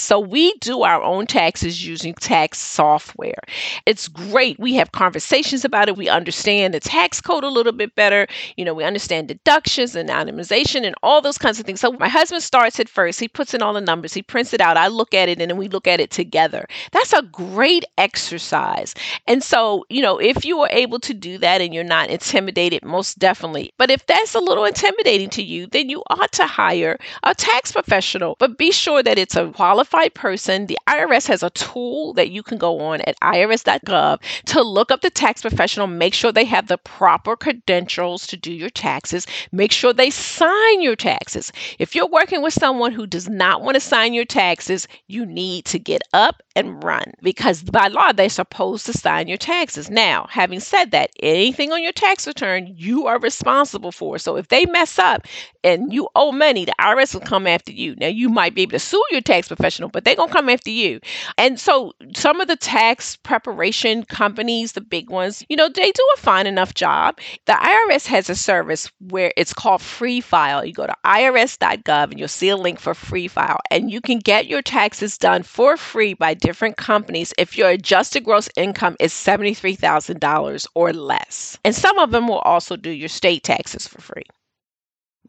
So 0.00 0.18
we 0.20 0.52
do 0.58 0.82
our 0.82 1.02
own 1.02 1.26
taxes 1.26 1.86
using 1.86 2.14
tax 2.14 2.58
software. 2.58 3.40
It's 3.86 4.08
great. 4.08 4.58
We 4.58 4.74
have 4.74 4.92
conversations 4.92 5.64
about 5.64 5.88
it. 5.88 5.96
We 5.96 6.08
understand 6.08 6.74
the 6.74 6.80
tax 6.80 7.20
code 7.20 7.44
a 7.44 7.48
little 7.48 7.72
bit 7.72 7.94
better. 7.94 8.26
You 8.56 8.64
know, 8.64 8.74
we 8.74 8.84
understand 8.84 9.28
deductions 9.28 9.94
and 9.94 10.08
itemization 10.08 10.84
and 10.84 10.94
all 11.02 11.20
those 11.20 11.38
kinds 11.38 11.60
of 11.60 11.66
things. 11.66 11.80
So 11.80 11.92
my 11.92 12.08
husband 12.08 12.42
starts 12.42 12.78
it 12.78 12.88
first. 12.88 13.20
He 13.20 13.28
puts 13.28 13.54
in 13.54 13.62
all 13.62 13.72
the 13.72 13.80
numbers. 13.80 14.14
He 14.14 14.22
prints 14.22 14.52
it 14.52 14.60
out. 14.60 14.76
I 14.76 14.88
look 14.88 15.14
at 15.14 15.28
it 15.28 15.40
and 15.40 15.50
then 15.50 15.56
we 15.56 15.68
look 15.68 15.86
at 15.86 16.00
it 16.00 16.10
together. 16.10 16.66
That's 16.92 17.12
a 17.12 17.22
great 17.22 17.84
exercise. 17.96 18.94
And 19.26 19.42
so, 19.42 19.84
you 19.88 20.02
know, 20.02 20.18
if 20.18 20.44
you 20.44 20.60
are 20.60 20.70
able 20.70 21.00
to 21.00 21.14
do 21.14 21.38
that 21.38 21.60
and 21.60 21.74
you're 21.74 21.84
not 21.84 22.10
intimidated, 22.10 22.84
most 22.84 23.18
definitely. 23.18 23.72
But 23.78 23.90
if 23.90 24.06
that's 24.06 24.34
a 24.34 24.40
little 24.40 24.64
intimidating 24.64 25.30
to 25.30 25.42
you, 25.42 25.66
then 25.66 25.88
you 25.88 26.02
ought 26.10 26.32
to 26.32 26.46
hire 26.46 26.98
a 27.22 27.34
tax 27.34 27.72
professional. 27.72 28.36
But 28.38 28.58
be 28.58 28.72
sure 28.72 29.02
that 29.02 29.18
it's 29.18 29.27
it's 29.28 29.36
a 29.36 29.50
qualified 29.50 30.14
person. 30.14 30.68
The 30.68 30.78
IRS 30.88 31.26
has 31.26 31.42
a 31.42 31.50
tool 31.50 32.14
that 32.14 32.30
you 32.30 32.42
can 32.42 32.56
go 32.56 32.80
on 32.80 33.02
at 33.02 33.20
irs.gov 33.20 34.20
to 34.46 34.62
look 34.62 34.90
up 34.90 35.02
the 35.02 35.10
tax 35.10 35.42
professional, 35.42 35.86
make 35.86 36.14
sure 36.14 36.32
they 36.32 36.46
have 36.46 36.68
the 36.68 36.78
proper 36.78 37.36
credentials 37.36 38.26
to 38.28 38.38
do 38.38 38.50
your 38.50 38.70
taxes, 38.70 39.26
make 39.52 39.70
sure 39.70 39.92
they 39.92 40.08
sign 40.08 40.80
your 40.80 40.96
taxes. 40.96 41.52
If 41.78 41.94
you're 41.94 42.08
working 42.08 42.40
with 42.40 42.54
someone 42.54 42.92
who 42.92 43.06
does 43.06 43.28
not 43.28 43.60
want 43.60 43.74
to 43.74 43.80
sign 43.80 44.14
your 44.14 44.24
taxes, 44.24 44.88
you 45.08 45.26
need 45.26 45.66
to 45.66 45.78
get 45.78 46.00
up 46.14 46.42
and 46.58 46.82
run 46.82 47.12
because 47.22 47.62
by 47.62 47.86
law 47.88 48.12
they're 48.12 48.28
supposed 48.28 48.84
to 48.86 48.92
sign 48.92 49.28
your 49.28 49.38
taxes. 49.38 49.88
Now, 49.88 50.26
having 50.28 50.60
said 50.60 50.90
that, 50.90 51.10
anything 51.20 51.72
on 51.72 51.82
your 51.82 51.92
tax 51.92 52.26
return 52.26 52.74
you 52.76 53.06
are 53.06 53.18
responsible 53.20 53.92
for. 53.92 54.18
So 54.18 54.36
if 54.36 54.48
they 54.48 54.66
mess 54.66 54.98
up 54.98 55.26
and 55.62 55.92
you 55.92 56.08
owe 56.16 56.32
money, 56.32 56.64
the 56.64 56.74
IRS 56.80 57.14
will 57.14 57.20
come 57.20 57.46
after 57.46 57.72
you. 57.72 57.94
Now 57.96 58.08
you 58.08 58.28
might 58.28 58.54
be 58.54 58.62
able 58.62 58.72
to 58.72 58.78
sue 58.78 59.02
your 59.10 59.20
tax 59.20 59.48
professional, 59.48 59.88
but 59.88 60.04
they're 60.04 60.16
to 60.16 60.26
come 60.26 60.48
after 60.48 60.70
you. 60.70 61.00
And 61.36 61.60
so 61.60 61.92
some 62.16 62.40
of 62.40 62.48
the 62.48 62.56
tax 62.56 63.16
preparation 63.16 64.04
companies, 64.04 64.72
the 64.72 64.80
big 64.80 65.10
ones, 65.10 65.44
you 65.48 65.56
know, 65.56 65.68
they 65.68 65.92
do 65.92 66.08
a 66.16 66.20
fine 66.20 66.46
enough 66.46 66.74
job. 66.74 67.18
The 67.46 67.52
IRS 67.52 68.06
has 68.06 68.28
a 68.28 68.34
service 68.34 68.90
where 68.98 69.32
it's 69.36 69.54
called 69.54 69.82
Free 69.82 70.20
File. 70.20 70.64
You 70.64 70.72
go 70.72 70.86
to 70.86 70.96
irs.gov 71.04 72.10
and 72.10 72.18
you'll 72.18 72.28
see 72.28 72.48
a 72.48 72.56
link 72.56 72.80
for 72.80 72.94
Free 72.94 73.28
File, 73.28 73.58
and 73.70 73.90
you 73.90 74.00
can 74.00 74.18
get 74.18 74.46
your 74.46 74.62
taxes 74.62 75.18
done 75.18 75.42
for 75.42 75.76
free 75.76 76.14
by 76.14 76.34
different 76.48 76.78
companies 76.78 77.34
if 77.36 77.58
your 77.58 77.68
adjusted 77.68 78.24
gross 78.24 78.48
income 78.56 78.96
is 79.00 79.12
$73,000 79.12 80.66
or 80.74 80.94
less. 80.94 81.58
And 81.62 81.74
some 81.74 81.98
of 81.98 82.10
them 82.10 82.26
will 82.26 82.38
also 82.38 82.74
do 82.74 82.88
your 82.90 83.10
state 83.10 83.42
taxes 83.42 83.86
for 83.86 84.00
free 84.00 84.24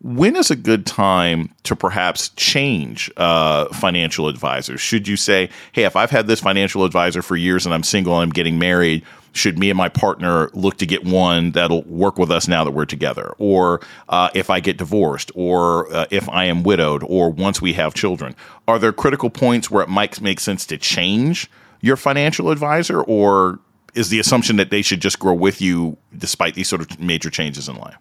when 0.02 0.36
is 0.36 0.50
a 0.50 0.56
good 0.56 0.86
time 0.86 1.54
to 1.64 1.76
perhaps 1.76 2.30
change 2.30 3.12
uh, 3.18 3.66
financial 3.74 4.28
advisors? 4.28 4.80
Should 4.80 5.08
you 5.08 5.18
say, 5.18 5.50
hey, 5.74 5.84
if 5.84 5.96
I've 5.96 6.12
had 6.12 6.28
this 6.28 6.40
financial 6.40 6.86
advisor 6.86 7.22
for 7.22 7.36
years 7.36 7.66
and 7.66 7.76
I'm 7.76 7.84
single 7.84 8.14
and 8.16 8.24
I'm 8.24 8.30
getting 8.30 8.58
married, 8.58 9.04
should 9.34 9.60
me 9.60 9.70
and 9.70 9.78
my 9.78 9.90
partner 9.90 10.50
look 10.54 10.78
to 10.78 10.86
get 10.86 11.04
one 11.04 11.52
that'll 11.52 11.84
work 11.84 12.18
with 12.18 12.32
us 12.32 12.48
now 12.48 12.64
that 12.64 12.72
we're 12.72 12.86
together? 12.86 13.34
Or 13.38 13.82
uh, 14.08 14.30
if 14.34 14.50
I 14.50 14.62
get 14.62 14.78
divorced, 14.78 15.32
or 15.36 15.92
uh, 15.94 16.06
if 16.10 16.28
I 16.30 16.46
am 16.46 16.64
widowed, 16.64 17.04
or 17.06 17.30
once 17.30 17.62
we 17.62 17.74
have 17.74 17.94
children? 17.94 18.36
Are 18.68 18.80
there 18.80 18.94
critical 18.94 19.30
points 19.30 19.70
where 19.70 19.84
it 19.84 19.90
might 19.90 20.22
make 20.22 20.40
sense 20.40 20.66
to 20.68 20.78
change 20.78 21.50
your 21.82 21.98
financial 21.98 22.52
advisor? 22.52 23.02
Or 23.02 23.60
is 23.94 24.10
the 24.10 24.20
assumption 24.20 24.56
that 24.56 24.70
they 24.70 24.82
should 24.82 25.02
just 25.02 25.20
grow 25.20 25.34
with 25.34 25.62
you 25.62 25.98
despite 26.18 26.56
these 26.56 26.70
sort 26.70 26.82
of 26.82 27.00
major 27.00 27.30
changes 27.30 27.68
in 27.68 27.76
life? 27.76 27.98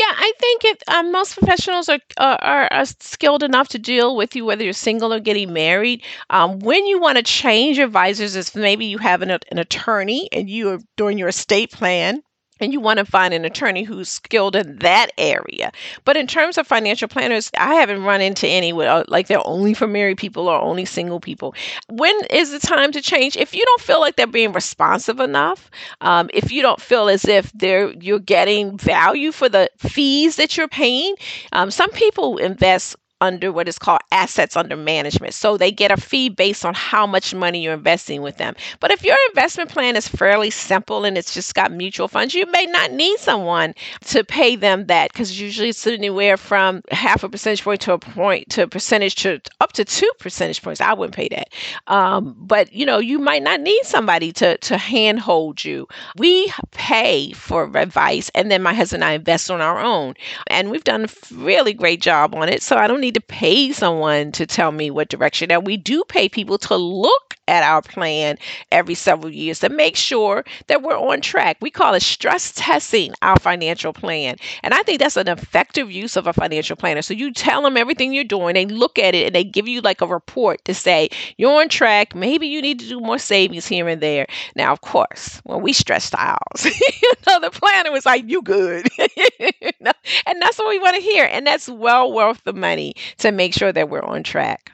Yeah, 0.00 0.12
I 0.16 0.32
think 0.38 0.64
it. 0.64 0.82
Um, 0.88 1.10
most 1.10 1.34
professionals 1.36 1.88
are, 1.88 1.98
are 2.18 2.68
are 2.72 2.84
skilled 2.84 3.42
enough 3.42 3.68
to 3.70 3.78
deal 3.80 4.14
with 4.16 4.36
you 4.36 4.44
whether 4.44 4.62
you're 4.62 4.72
single 4.72 5.12
or 5.12 5.18
getting 5.18 5.52
married. 5.52 6.02
Um, 6.30 6.60
when 6.60 6.86
you 6.86 7.00
want 7.00 7.16
to 7.18 7.24
change 7.24 7.78
advisors, 7.80 8.36
is 8.36 8.54
maybe 8.54 8.86
you 8.86 8.98
have 8.98 9.22
an, 9.22 9.30
an 9.30 9.58
attorney 9.58 10.28
and 10.32 10.48
you 10.48 10.70
are 10.70 10.78
doing 10.96 11.18
your 11.18 11.28
estate 11.28 11.72
plan 11.72 12.22
and 12.60 12.72
you 12.72 12.80
want 12.80 12.98
to 12.98 13.04
find 13.04 13.34
an 13.34 13.44
attorney 13.44 13.82
who's 13.82 14.08
skilled 14.08 14.56
in 14.56 14.78
that 14.78 15.10
area. 15.18 15.72
But 16.04 16.16
in 16.16 16.26
terms 16.26 16.58
of 16.58 16.66
financial 16.66 17.08
planners, 17.08 17.50
I 17.58 17.74
haven't 17.74 18.04
run 18.04 18.20
into 18.20 18.46
any 18.46 18.72
with 18.72 18.86
uh, 18.86 19.04
like 19.08 19.26
they're 19.28 19.46
only 19.46 19.74
for 19.74 19.86
married 19.86 20.18
people 20.18 20.48
or 20.48 20.60
only 20.60 20.84
single 20.84 21.20
people. 21.20 21.54
When 21.88 22.14
is 22.30 22.50
the 22.50 22.58
time 22.58 22.92
to 22.92 23.00
change? 23.00 23.36
If 23.36 23.54
you 23.54 23.64
don't 23.64 23.80
feel 23.80 24.00
like 24.00 24.16
they're 24.16 24.26
being 24.26 24.52
responsive 24.52 25.20
enough, 25.20 25.70
um, 26.00 26.30
if 26.32 26.50
you 26.52 26.62
don't 26.62 26.80
feel 26.80 27.08
as 27.08 27.24
if 27.24 27.52
they're 27.52 27.90
you're 27.92 28.18
getting 28.18 28.78
value 28.78 29.32
for 29.32 29.48
the 29.48 29.70
fees 29.78 30.36
that 30.36 30.56
you're 30.56 30.68
paying, 30.68 31.14
um, 31.52 31.70
some 31.70 31.90
people 31.90 32.38
invest 32.38 32.96
under 33.20 33.52
what 33.52 33.68
is 33.68 33.78
called 33.78 34.00
assets 34.12 34.56
under 34.56 34.76
management. 34.76 35.34
So 35.34 35.56
they 35.56 35.70
get 35.70 35.90
a 35.90 35.96
fee 35.96 36.28
based 36.28 36.64
on 36.64 36.74
how 36.74 37.06
much 37.06 37.34
money 37.34 37.62
you're 37.62 37.74
investing 37.74 38.22
with 38.22 38.36
them. 38.36 38.54
But 38.80 38.90
if 38.90 39.04
your 39.04 39.16
investment 39.30 39.70
plan 39.70 39.96
is 39.96 40.08
fairly 40.08 40.50
simple 40.50 41.04
and 41.04 41.18
it's 41.18 41.34
just 41.34 41.54
got 41.54 41.72
mutual 41.72 42.08
funds, 42.08 42.34
you 42.34 42.46
may 42.50 42.66
not 42.66 42.92
need 42.92 43.18
someone 43.18 43.74
to 44.06 44.24
pay 44.24 44.56
them 44.56 44.86
that 44.86 45.12
because 45.12 45.40
usually 45.40 45.70
it's 45.70 45.86
anywhere 45.86 46.36
from 46.36 46.82
half 46.90 47.24
a 47.24 47.28
percentage 47.28 47.62
point 47.64 47.80
to 47.82 47.92
a 47.92 47.98
point 47.98 48.50
to 48.50 48.62
a 48.62 48.68
percentage 48.68 49.16
to 49.16 49.40
up 49.60 49.72
to 49.72 49.84
two 49.84 50.10
percentage 50.18 50.62
points. 50.62 50.80
I 50.80 50.92
wouldn't 50.92 51.16
pay 51.16 51.28
that. 51.28 51.48
Um, 51.86 52.36
but 52.38 52.72
you 52.72 52.86
know, 52.86 52.98
you 52.98 53.18
might 53.18 53.42
not 53.42 53.60
need 53.60 53.82
somebody 53.84 54.32
to 54.32 54.58
to 54.58 54.76
handhold 54.76 55.64
you. 55.64 55.88
We 56.16 56.52
pay 56.72 57.32
for 57.32 57.64
advice 57.76 58.30
and 58.34 58.50
then 58.50 58.62
my 58.62 58.74
husband 58.74 59.02
and 59.02 59.10
I 59.10 59.14
invest 59.14 59.50
on 59.50 59.60
our 59.60 59.78
own. 59.78 60.14
And 60.48 60.70
we've 60.70 60.84
done 60.84 61.04
a 61.04 61.08
really 61.34 61.72
great 61.72 62.00
job 62.00 62.34
on 62.34 62.48
it. 62.48 62.62
So 62.62 62.76
I 62.76 62.86
don't 62.86 63.00
need 63.00 63.07
need 63.08 63.14
to 63.14 63.20
pay 63.22 63.72
someone 63.72 64.30
to 64.32 64.46
tell 64.46 64.70
me 64.70 64.90
what 64.90 65.08
direction. 65.08 65.48
Now, 65.48 65.60
we 65.60 65.78
do 65.78 66.04
pay 66.04 66.28
people 66.28 66.58
to 66.58 66.76
look 66.76 67.36
at 67.48 67.62
our 67.62 67.80
plan 67.80 68.36
every 68.70 68.94
several 68.94 69.32
years 69.32 69.60
to 69.60 69.70
make 69.70 69.96
sure 69.96 70.44
that 70.66 70.82
we're 70.82 70.98
on 70.98 71.22
track. 71.22 71.56
We 71.62 71.70
call 71.70 71.94
it 71.94 72.02
stress 72.02 72.52
testing 72.54 73.14
our 73.22 73.38
financial 73.38 73.94
plan. 73.94 74.36
And 74.62 74.74
I 74.74 74.82
think 74.82 74.98
that's 74.98 75.16
an 75.16 75.28
effective 75.28 75.90
use 75.90 76.16
of 76.16 76.26
a 76.26 76.34
financial 76.34 76.76
planner. 76.76 77.00
So 77.00 77.14
you 77.14 77.32
tell 77.32 77.62
them 77.62 77.78
everything 77.78 78.12
you're 78.12 78.24
doing, 78.24 78.52
they 78.54 78.66
look 78.66 78.98
at 78.98 79.14
it 79.14 79.26
and 79.26 79.34
they 79.34 79.44
give 79.44 79.66
you 79.66 79.80
like 79.80 80.02
a 80.02 80.06
report 80.06 80.62
to 80.66 80.74
say, 80.74 81.08
you're 81.38 81.62
on 81.62 81.70
track. 81.70 82.14
Maybe 82.14 82.46
you 82.46 82.60
need 82.60 82.78
to 82.80 82.88
do 82.88 83.00
more 83.00 83.18
savings 83.18 83.66
here 83.66 83.88
and 83.88 84.02
there. 84.02 84.26
Now, 84.54 84.72
of 84.72 84.82
course, 84.82 85.40
when 85.44 85.62
we 85.62 85.72
stressed 85.72 86.14
ours, 86.14 86.64
you 86.64 87.12
know, 87.26 87.40
the 87.40 87.50
planner 87.50 87.90
was 87.90 88.04
like, 88.04 88.28
you 88.28 88.42
good. 88.42 88.86
and 88.98 90.42
that's 90.42 90.58
what 90.58 90.68
we 90.68 90.78
want 90.78 90.96
to 90.96 91.02
hear. 91.02 91.24
And 91.24 91.46
that's 91.46 91.68
well 91.68 92.12
worth 92.12 92.44
the 92.44 92.52
money 92.52 92.94
to 93.18 93.32
make 93.32 93.54
sure 93.54 93.72
that 93.72 93.88
we're 93.88 94.02
on 94.02 94.22
track. 94.22 94.72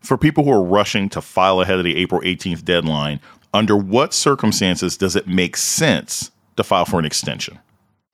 For 0.00 0.16
people 0.16 0.44
who 0.44 0.52
are 0.52 0.62
rushing 0.62 1.08
to 1.10 1.20
file 1.20 1.60
ahead 1.60 1.78
of 1.78 1.84
the 1.84 1.96
April 1.96 2.20
18th 2.20 2.64
deadline, 2.64 3.20
under 3.52 3.76
what 3.76 4.14
circumstances 4.14 4.96
does 4.96 5.16
it 5.16 5.26
make 5.26 5.56
sense 5.56 6.30
to 6.56 6.64
file 6.64 6.84
for 6.84 6.98
an 6.98 7.04
extension? 7.04 7.58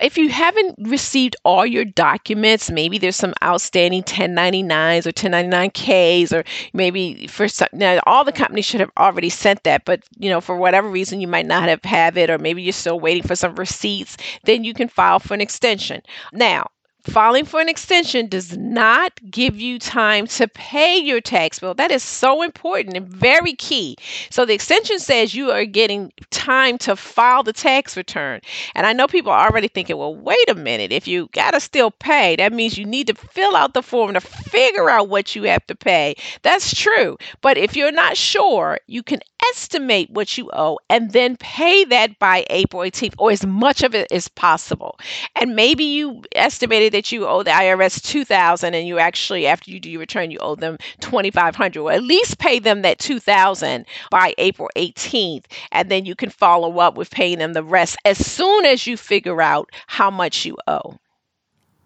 If 0.01 0.19
you 0.19 0.29
haven't 0.29 0.75
received 0.89 1.37
all 1.45 1.65
your 1.65 1.85
documents, 1.85 2.69
maybe 2.69 2.99
there's 2.99 3.17
some 3.17 3.33
outstanding 3.45 4.03
1099s 4.03 5.07
or 5.07 5.13
1099Ks, 5.13 6.33
or 6.33 6.45
maybe 6.73 7.29
for 7.29 7.47
some, 7.47 7.69
now 7.73 8.01
all 8.05 8.25
the 8.25 8.33
companies 8.33 8.65
should 8.65 8.81
have 8.81 8.91
already 8.99 9.31
sent 9.31 9.63
that, 9.63 9.85
but 9.85 10.03
you 10.19 10.29
know 10.29 10.41
for 10.41 10.57
whatever 10.57 10.89
reason 10.89 11.21
you 11.21 11.29
might 11.29 11.47
not 11.47 11.69
have 11.69 11.85
have 11.85 12.19
it, 12.19 12.29
or 12.29 12.39
maybe 12.39 12.61
you're 12.61 12.73
still 12.73 12.99
waiting 12.99 13.23
for 13.23 13.37
some 13.37 13.55
receipts, 13.55 14.17
then 14.43 14.65
you 14.65 14.75
can 14.75 14.89
file 14.89 15.21
for 15.21 15.33
an 15.33 15.41
extension. 15.41 16.03
Now, 16.33 16.67
filing 17.05 17.45
for 17.45 17.61
an 17.61 17.69
extension 17.69 18.27
does 18.29 18.57
not 18.57 19.13
give 19.31 19.61
you 19.61 19.79
time 19.79 20.27
to 20.27 20.49
pay 20.49 20.97
your 20.97 21.21
tax 21.21 21.59
bill. 21.59 21.75
That 21.75 21.91
is 21.91 22.03
so 22.03 22.43
important 22.43 22.97
and 22.97 23.07
very 23.07 23.53
key. 23.55 23.97
So 24.31 24.45
the 24.45 24.55
extension 24.55 24.99
says 24.99 25.35
you 25.35 25.51
are 25.51 25.65
getting 25.65 26.13
time 26.31 26.79
to 26.79 26.97
file 26.97 27.43
the 27.43 27.53
tax 27.53 27.97
return. 27.97 28.41
And 28.75 28.87
I 28.87 28.93
know 28.93 29.07
people 29.07 29.33
are 29.33 29.49
already 29.49 29.69
thinking, 29.69 29.97
well, 29.97 30.15
wait 30.15 30.49
a 30.49 30.55
minute. 30.55 30.93
If 30.93 31.07
you 31.07 31.29
got 31.33 31.53
to 31.53 31.61
still 31.61 31.91
pay, 31.91 32.37
that 32.37 32.53
means 32.53 32.79
you 32.79 32.87
need 32.87 33.07
to 33.09 33.15
fill 33.15 33.55
out 33.55 33.75
the 33.75 33.83
form 33.83 34.15
to 34.15 34.21
figure 34.21 34.89
out 34.89 35.09
what 35.09 35.37
you 35.37 35.45
have 35.45 35.67
to 35.67 35.75
pay. 35.75 36.15
That's 36.43 36.75
true. 36.75 37.19
But 37.43 37.59
if 37.59 37.77
you're 37.77 37.93
not 37.93 38.17
sure, 38.17 38.79
you 38.87 39.03
can 39.03 39.21
estimate 39.51 40.11
what 40.11 40.39
you 40.39 40.51
owe 40.53 40.79
and 40.89 41.13
then 41.13 41.37
pay 41.37 41.85
that 41.85 42.19
by 42.19 42.47
April 42.49 42.83
18th 42.83 43.15
or 43.19 43.31
as 43.31 43.45
much 43.45 43.83
of 43.83 43.95
it 43.95 44.11
as 44.11 44.29
possible. 44.29 44.99
And 45.37 45.55
maybe 45.55 45.85
you 45.85 46.23
estimated 46.35 46.94
that 46.95 47.11
you 47.11 47.27
owe 47.27 47.43
the 47.43 47.51
IRS 47.51 48.01
2000 48.01 48.73
and 48.73 48.87
you 48.87 49.01
actually 49.01 49.49
after 49.49 49.71
you 49.71 49.81
do 49.81 49.91
your 49.91 50.01
return 50.01 50.31
you 50.31 50.39
owe 50.39 50.55
them 50.55 50.79
2500 51.01 51.81
or 51.81 51.91
at 51.91 52.03
least 52.03 52.39
pay 52.39 52.61
them 52.61 52.83
that 52.83 53.01
2000 53.01 53.85
by 54.11 54.33
April 54.39 54.71
18th 54.77 55.45
and 55.73 55.91
then 55.91 56.05
you 56.05 56.15
can 56.15 56.31
follow 56.31 56.79
up 56.79 56.97
with 56.97 57.11
paying 57.11 57.39
them 57.39 57.53
the 57.53 57.65
rest 57.65 57.97
as 58.05 58.25
soon 58.25 58.65
as 58.65 58.87
you 58.87 58.97
figure 58.97 59.43
out 59.43 59.71
how 59.89 60.09
much 60.09 60.45
you 60.45 60.57
owe. 60.69 60.97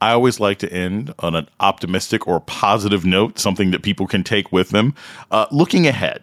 I 0.00 0.12
always 0.12 0.38
like 0.38 0.58
to 0.58 0.72
end 0.72 1.12
on 1.18 1.34
an 1.34 1.48
optimistic 1.58 2.28
or 2.28 2.40
positive 2.40 3.04
note, 3.04 3.38
something 3.38 3.72
that 3.72 3.82
people 3.82 4.06
can 4.06 4.22
take 4.22 4.52
with 4.52 4.70
them. 4.70 4.94
Uh, 5.30 5.46
looking 5.50 5.88
ahead, 5.88 6.22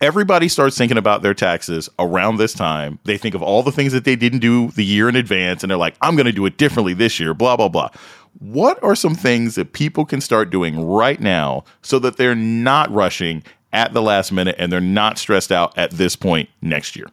everybody 0.00 0.48
starts 0.48 0.78
thinking 0.78 0.96
about 0.96 1.22
their 1.22 1.34
taxes 1.34 1.88
around 1.98 2.36
this 2.36 2.52
time. 2.52 2.98
They 3.04 3.18
think 3.18 3.34
of 3.34 3.42
all 3.42 3.62
the 3.62 3.72
things 3.72 3.92
that 3.92 4.04
they 4.04 4.16
didn't 4.16 4.38
do 4.40 4.68
the 4.68 4.84
year 4.84 5.08
in 5.08 5.16
advance, 5.16 5.62
and 5.62 5.70
they're 5.70 5.78
like, 5.78 5.96
I'm 6.00 6.16
going 6.16 6.26
to 6.26 6.32
do 6.32 6.46
it 6.46 6.56
differently 6.56 6.94
this 6.94 7.20
year, 7.20 7.34
blah, 7.34 7.56
blah, 7.56 7.68
blah. 7.68 7.90
What 8.38 8.82
are 8.82 8.94
some 8.94 9.14
things 9.14 9.56
that 9.56 9.72
people 9.72 10.04
can 10.04 10.20
start 10.20 10.50
doing 10.50 10.86
right 10.86 11.20
now 11.20 11.64
so 11.82 11.98
that 11.98 12.16
they're 12.16 12.34
not 12.34 12.90
rushing 12.90 13.42
at 13.72 13.92
the 13.92 14.02
last 14.02 14.32
minute 14.32 14.56
and 14.58 14.72
they're 14.72 14.80
not 14.80 15.18
stressed 15.18 15.52
out 15.52 15.76
at 15.76 15.90
this 15.92 16.16
point 16.16 16.48
next 16.62 16.96
year? 16.96 17.06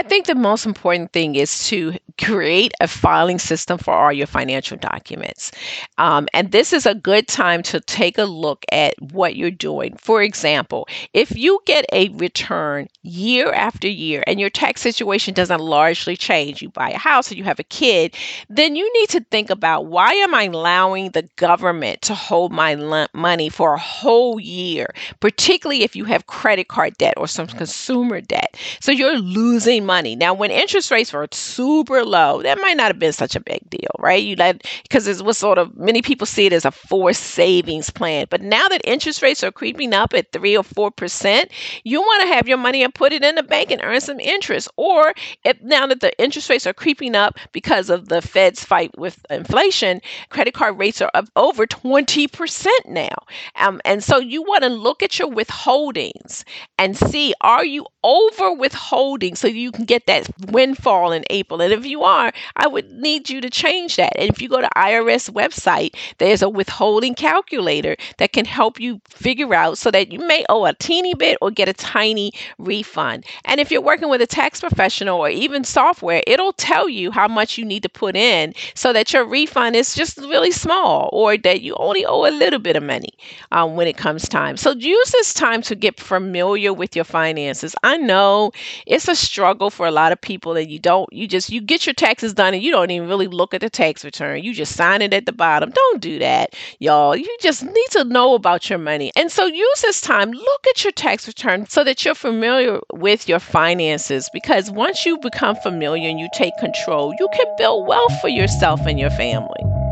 I 0.00 0.02
think 0.02 0.24
the 0.24 0.34
most 0.34 0.64
important 0.64 1.12
thing 1.12 1.34
is 1.34 1.68
to 1.68 1.94
create 2.18 2.72
a 2.80 2.88
filing 2.88 3.38
system 3.38 3.76
for 3.76 3.92
all 3.92 4.10
your 4.10 4.26
financial 4.26 4.78
documents. 4.78 5.52
Um, 5.98 6.26
and 6.32 6.52
this 6.52 6.72
is 6.72 6.86
a 6.86 6.94
good 6.94 7.28
time 7.28 7.62
to 7.64 7.80
take 7.80 8.16
a 8.16 8.24
look 8.24 8.64
at 8.72 8.94
what 9.12 9.36
you're 9.36 9.50
doing. 9.50 9.94
For 9.98 10.22
example, 10.22 10.88
if 11.12 11.36
you 11.36 11.60
get 11.66 11.84
a 11.92 12.08
return 12.10 12.88
year 13.02 13.52
after 13.52 13.88
year 13.88 14.24
and 14.26 14.40
your 14.40 14.48
tax 14.48 14.80
situation 14.80 15.34
doesn't 15.34 15.60
largely 15.60 16.16
change, 16.16 16.62
you 16.62 16.70
buy 16.70 16.88
a 16.88 16.98
house 16.98 17.30
or 17.30 17.34
you 17.34 17.44
have 17.44 17.58
a 17.60 17.64
kid, 17.64 18.14
then 18.48 18.76
you 18.76 18.90
need 18.94 19.10
to 19.10 19.20
think 19.30 19.50
about 19.50 19.84
why 19.84 20.14
am 20.14 20.34
I 20.34 20.44
allowing 20.44 21.10
the 21.10 21.28
government 21.36 22.00
to 22.02 22.14
hold 22.14 22.52
my 22.52 23.06
money 23.12 23.50
for 23.50 23.74
a 23.74 23.78
whole 23.78 24.40
year, 24.40 24.94
particularly 25.20 25.82
if 25.82 25.94
you 25.94 26.06
have 26.06 26.26
credit 26.26 26.68
card 26.68 26.96
debt 26.96 27.14
or 27.18 27.28
some 27.28 27.46
consumer 27.46 28.22
debt. 28.22 28.56
So 28.80 28.92
you're 28.92 29.18
losing 29.18 29.89
money. 29.90 30.14
Now, 30.14 30.34
when 30.34 30.52
interest 30.52 30.90
rates 30.92 31.12
were 31.12 31.26
super 31.32 32.04
low, 32.04 32.42
that 32.42 32.58
might 32.60 32.76
not 32.76 32.86
have 32.92 32.98
been 33.00 33.12
such 33.12 33.34
a 33.34 33.40
big 33.40 33.68
deal, 33.68 33.90
right? 33.98 34.22
You 34.22 34.36
like 34.36 34.64
because 34.84 35.08
it 35.08 35.20
was 35.24 35.36
sort 35.36 35.58
of 35.58 35.76
many 35.76 36.00
people 36.00 36.26
see 36.26 36.46
it 36.46 36.52
as 36.52 36.64
a 36.64 36.70
forced 36.70 37.22
savings 37.22 37.90
plan. 37.90 38.26
But 38.30 38.40
now 38.42 38.68
that 38.68 38.82
interest 38.84 39.20
rates 39.20 39.42
are 39.42 39.50
creeping 39.50 39.92
up 39.92 40.14
at 40.14 40.30
three 40.32 40.56
or 40.56 40.62
four 40.62 40.92
percent, 40.92 41.50
you 41.82 42.00
want 42.00 42.22
to 42.22 42.28
have 42.34 42.46
your 42.46 42.58
money 42.58 42.84
and 42.84 42.94
put 42.94 43.12
it 43.12 43.24
in 43.24 43.34
the 43.34 43.42
bank 43.42 43.72
and 43.72 43.82
earn 43.82 44.00
some 44.00 44.20
interest. 44.20 44.68
Or 44.76 45.12
if 45.44 45.60
now 45.62 45.86
that 45.88 46.00
the 46.00 46.12
interest 46.22 46.48
rates 46.50 46.66
are 46.66 46.72
creeping 46.72 47.16
up 47.16 47.38
because 47.52 47.90
of 47.90 48.08
the 48.08 48.22
Fed's 48.22 48.64
fight 48.64 48.90
with 48.96 49.18
inflation, 49.28 50.00
credit 50.28 50.54
card 50.54 50.78
rates 50.78 51.00
are 51.02 51.10
up 51.14 51.26
over 51.34 51.66
20% 51.66 52.86
now. 52.86 53.16
Um, 53.56 53.80
and 53.84 54.02
so 54.04 54.18
you 54.18 54.42
want 54.42 54.62
to 54.62 54.68
look 54.68 55.02
at 55.02 55.18
your 55.18 55.28
withholdings 55.30 56.44
and 56.78 56.96
see 56.96 57.34
are 57.40 57.64
you 57.64 57.86
over 58.04 58.52
withholding 58.52 59.34
so 59.34 59.46
you 59.46 59.69
can 59.70 59.84
get 59.84 60.06
that 60.06 60.28
windfall 60.48 61.12
in 61.12 61.24
April. 61.30 61.60
And 61.60 61.72
if 61.72 61.84
you 61.86 62.02
are, 62.02 62.32
I 62.56 62.66
would 62.66 62.90
need 62.92 63.28
you 63.30 63.40
to 63.40 63.50
change 63.50 63.96
that. 63.96 64.12
And 64.16 64.28
if 64.30 64.40
you 64.40 64.48
go 64.48 64.60
to 64.60 64.68
IRS 64.76 65.30
website, 65.30 65.94
there's 66.18 66.42
a 66.42 66.48
withholding 66.48 67.14
calculator 67.14 67.96
that 68.18 68.32
can 68.32 68.44
help 68.44 68.80
you 68.80 69.00
figure 69.08 69.54
out 69.54 69.78
so 69.78 69.90
that 69.90 70.12
you 70.12 70.18
may 70.26 70.44
owe 70.48 70.64
a 70.64 70.74
teeny 70.74 71.14
bit 71.14 71.38
or 71.40 71.50
get 71.50 71.68
a 71.68 71.72
tiny 71.72 72.32
refund. 72.58 73.24
And 73.44 73.60
if 73.60 73.70
you're 73.70 73.80
working 73.80 74.08
with 74.08 74.20
a 74.22 74.26
tax 74.26 74.60
professional 74.60 75.18
or 75.18 75.28
even 75.28 75.64
software, 75.64 76.22
it'll 76.26 76.52
tell 76.52 76.88
you 76.88 77.10
how 77.10 77.28
much 77.28 77.58
you 77.58 77.64
need 77.64 77.82
to 77.82 77.88
put 77.88 78.16
in 78.16 78.54
so 78.74 78.92
that 78.92 79.12
your 79.12 79.24
refund 79.24 79.76
is 79.76 79.94
just 79.94 80.18
really 80.18 80.50
small 80.50 81.08
or 81.12 81.36
that 81.38 81.60
you 81.62 81.74
only 81.76 82.04
owe 82.06 82.26
a 82.26 82.30
little 82.30 82.58
bit 82.58 82.76
of 82.76 82.82
money 82.82 83.10
um, 83.52 83.76
when 83.76 83.86
it 83.86 83.96
comes 83.96 84.28
time. 84.28 84.56
So 84.56 84.72
use 84.72 85.10
this 85.10 85.34
time 85.34 85.62
to 85.62 85.74
get 85.74 85.98
familiar 86.00 86.72
with 86.72 86.94
your 86.96 87.04
finances. 87.04 87.74
I 87.82 87.96
know 87.96 88.52
it's 88.86 89.08
a 89.08 89.14
struggle 89.14 89.59
for 89.68 89.86
a 89.86 89.90
lot 89.90 90.12
of 90.12 90.20
people 90.20 90.54
that 90.54 90.68
you 90.70 90.78
don't, 90.78 91.12
you 91.12 91.26
just, 91.28 91.50
you 91.50 91.60
get 91.60 91.86
your 91.86 91.92
taxes 91.92 92.32
done 92.32 92.54
and 92.54 92.62
you 92.62 92.72
don't 92.72 92.90
even 92.90 93.08
really 93.08 93.26
look 93.26 93.52
at 93.52 93.60
the 93.60 93.68
tax 93.68 94.04
return. 94.04 94.42
You 94.42 94.54
just 94.54 94.76
sign 94.76 95.02
it 95.02 95.12
at 95.12 95.26
the 95.26 95.32
bottom. 95.32 95.70
Don't 95.70 96.00
do 96.00 96.18
that, 96.20 96.54
y'all. 96.78 97.14
You 97.14 97.36
just 97.40 97.62
need 97.62 97.86
to 97.90 98.04
know 98.04 98.34
about 98.34 98.70
your 98.70 98.78
money. 98.78 99.12
And 99.16 99.30
so 99.30 99.44
use 99.44 99.82
this 99.82 100.00
time, 100.00 100.30
look 100.30 100.66
at 100.68 100.84
your 100.84 100.92
tax 100.92 101.26
return 101.26 101.66
so 101.66 101.84
that 101.84 102.04
you're 102.04 102.14
familiar 102.14 102.80
with 102.94 103.28
your 103.28 103.40
finances 103.40 104.30
because 104.32 104.70
once 104.70 105.04
you 105.04 105.18
become 105.18 105.56
familiar 105.56 106.08
and 106.08 106.18
you 106.18 106.28
take 106.32 106.56
control, 106.58 107.12
you 107.18 107.28
can 107.34 107.46
build 107.58 107.86
wealth 107.86 108.20
for 108.20 108.28
yourself 108.28 108.80
and 108.86 108.98
your 108.98 109.10
family. 109.10 109.89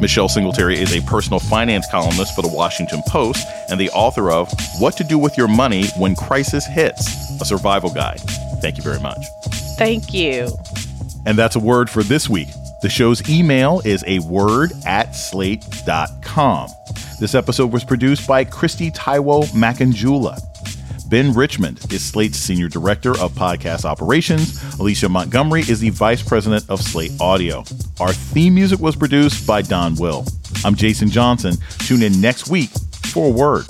Michelle 0.00 0.28
Singletary 0.28 0.78
is 0.78 0.96
a 0.96 1.02
personal 1.02 1.38
finance 1.38 1.86
columnist 1.90 2.34
for 2.34 2.40
the 2.40 2.48
Washington 2.48 3.02
Post 3.06 3.46
and 3.68 3.78
the 3.78 3.90
author 3.90 4.30
of 4.30 4.50
What 4.78 4.96
to 4.96 5.04
Do 5.04 5.18
with 5.18 5.36
Your 5.36 5.48
Money 5.48 5.88
When 5.98 6.16
Crisis 6.16 6.66
Hits, 6.66 7.40
a 7.40 7.44
survival 7.44 7.90
guide. 7.90 8.20
Thank 8.62 8.78
you 8.78 8.82
very 8.82 8.98
much. 9.00 9.26
Thank 9.76 10.14
you. 10.14 10.48
And 11.26 11.36
that's 11.36 11.56
a 11.56 11.60
word 11.60 11.90
for 11.90 12.02
this 12.02 12.30
week. 12.30 12.48
The 12.80 12.88
show's 12.88 13.28
email 13.28 13.82
is 13.84 14.02
a 14.06 14.20
word 14.20 14.72
at 14.86 15.14
slate.com. 15.14 16.70
This 17.20 17.34
episode 17.34 17.70
was 17.70 17.84
produced 17.84 18.26
by 18.26 18.46
Kristie 18.46 18.92
Taiwo 18.94 19.44
Makanjuola. 19.48 20.49
Ben 21.10 21.34
Richmond 21.34 21.92
is 21.92 22.04
Slate's 22.04 22.38
Senior 22.38 22.68
Director 22.68 23.10
of 23.18 23.32
Podcast 23.32 23.84
Operations. 23.84 24.62
Alicia 24.78 25.08
Montgomery 25.08 25.62
is 25.62 25.80
the 25.80 25.90
Vice 25.90 26.22
President 26.22 26.64
of 26.70 26.80
Slate 26.80 27.10
Audio. 27.20 27.64
Our 27.98 28.12
theme 28.12 28.54
music 28.54 28.78
was 28.78 28.94
produced 28.94 29.44
by 29.44 29.62
Don 29.62 29.96
Will. 29.96 30.24
I'm 30.64 30.76
Jason 30.76 31.10
Johnson. 31.10 31.56
Tune 31.80 32.04
in 32.04 32.20
next 32.20 32.48
week 32.48 32.70
for 33.06 33.26
a 33.26 33.30
word. 33.32 33.66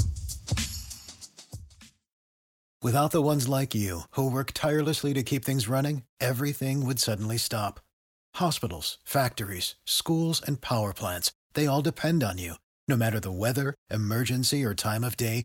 Without 2.82 3.10
the 3.10 3.22
ones 3.22 3.48
like 3.48 3.74
you, 3.74 4.02
who 4.10 4.30
work 4.30 4.50
tirelessly 4.52 5.14
to 5.14 5.22
keep 5.22 5.42
things 5.42 5.66
running, 5.66 6.02
everything 6.20 6.84
would 6.84 6.98
suddenly 6.98 7.38
stop. 7.38 7.80
Hospitals, 8.34 8.98
factories, 9.02 9.76
schools, 9.86 10.42
and 10.46 10.60
power 10.60 10.92
plants, 10.92 11.32
they 11.54 11.66
all 11.66 11.80
depend 11.80 12.22
on 12.22 12.36
you. 12.36 12.56
No 12.86 12.98
matter 12.98 13.18
the 13.18 13.32
weather, 13.32 13.74
emergency, 13.90 14.62
or 14.62 14.74
time 14.74 15.02
of 15.04 15.16
day, 15.16 15.44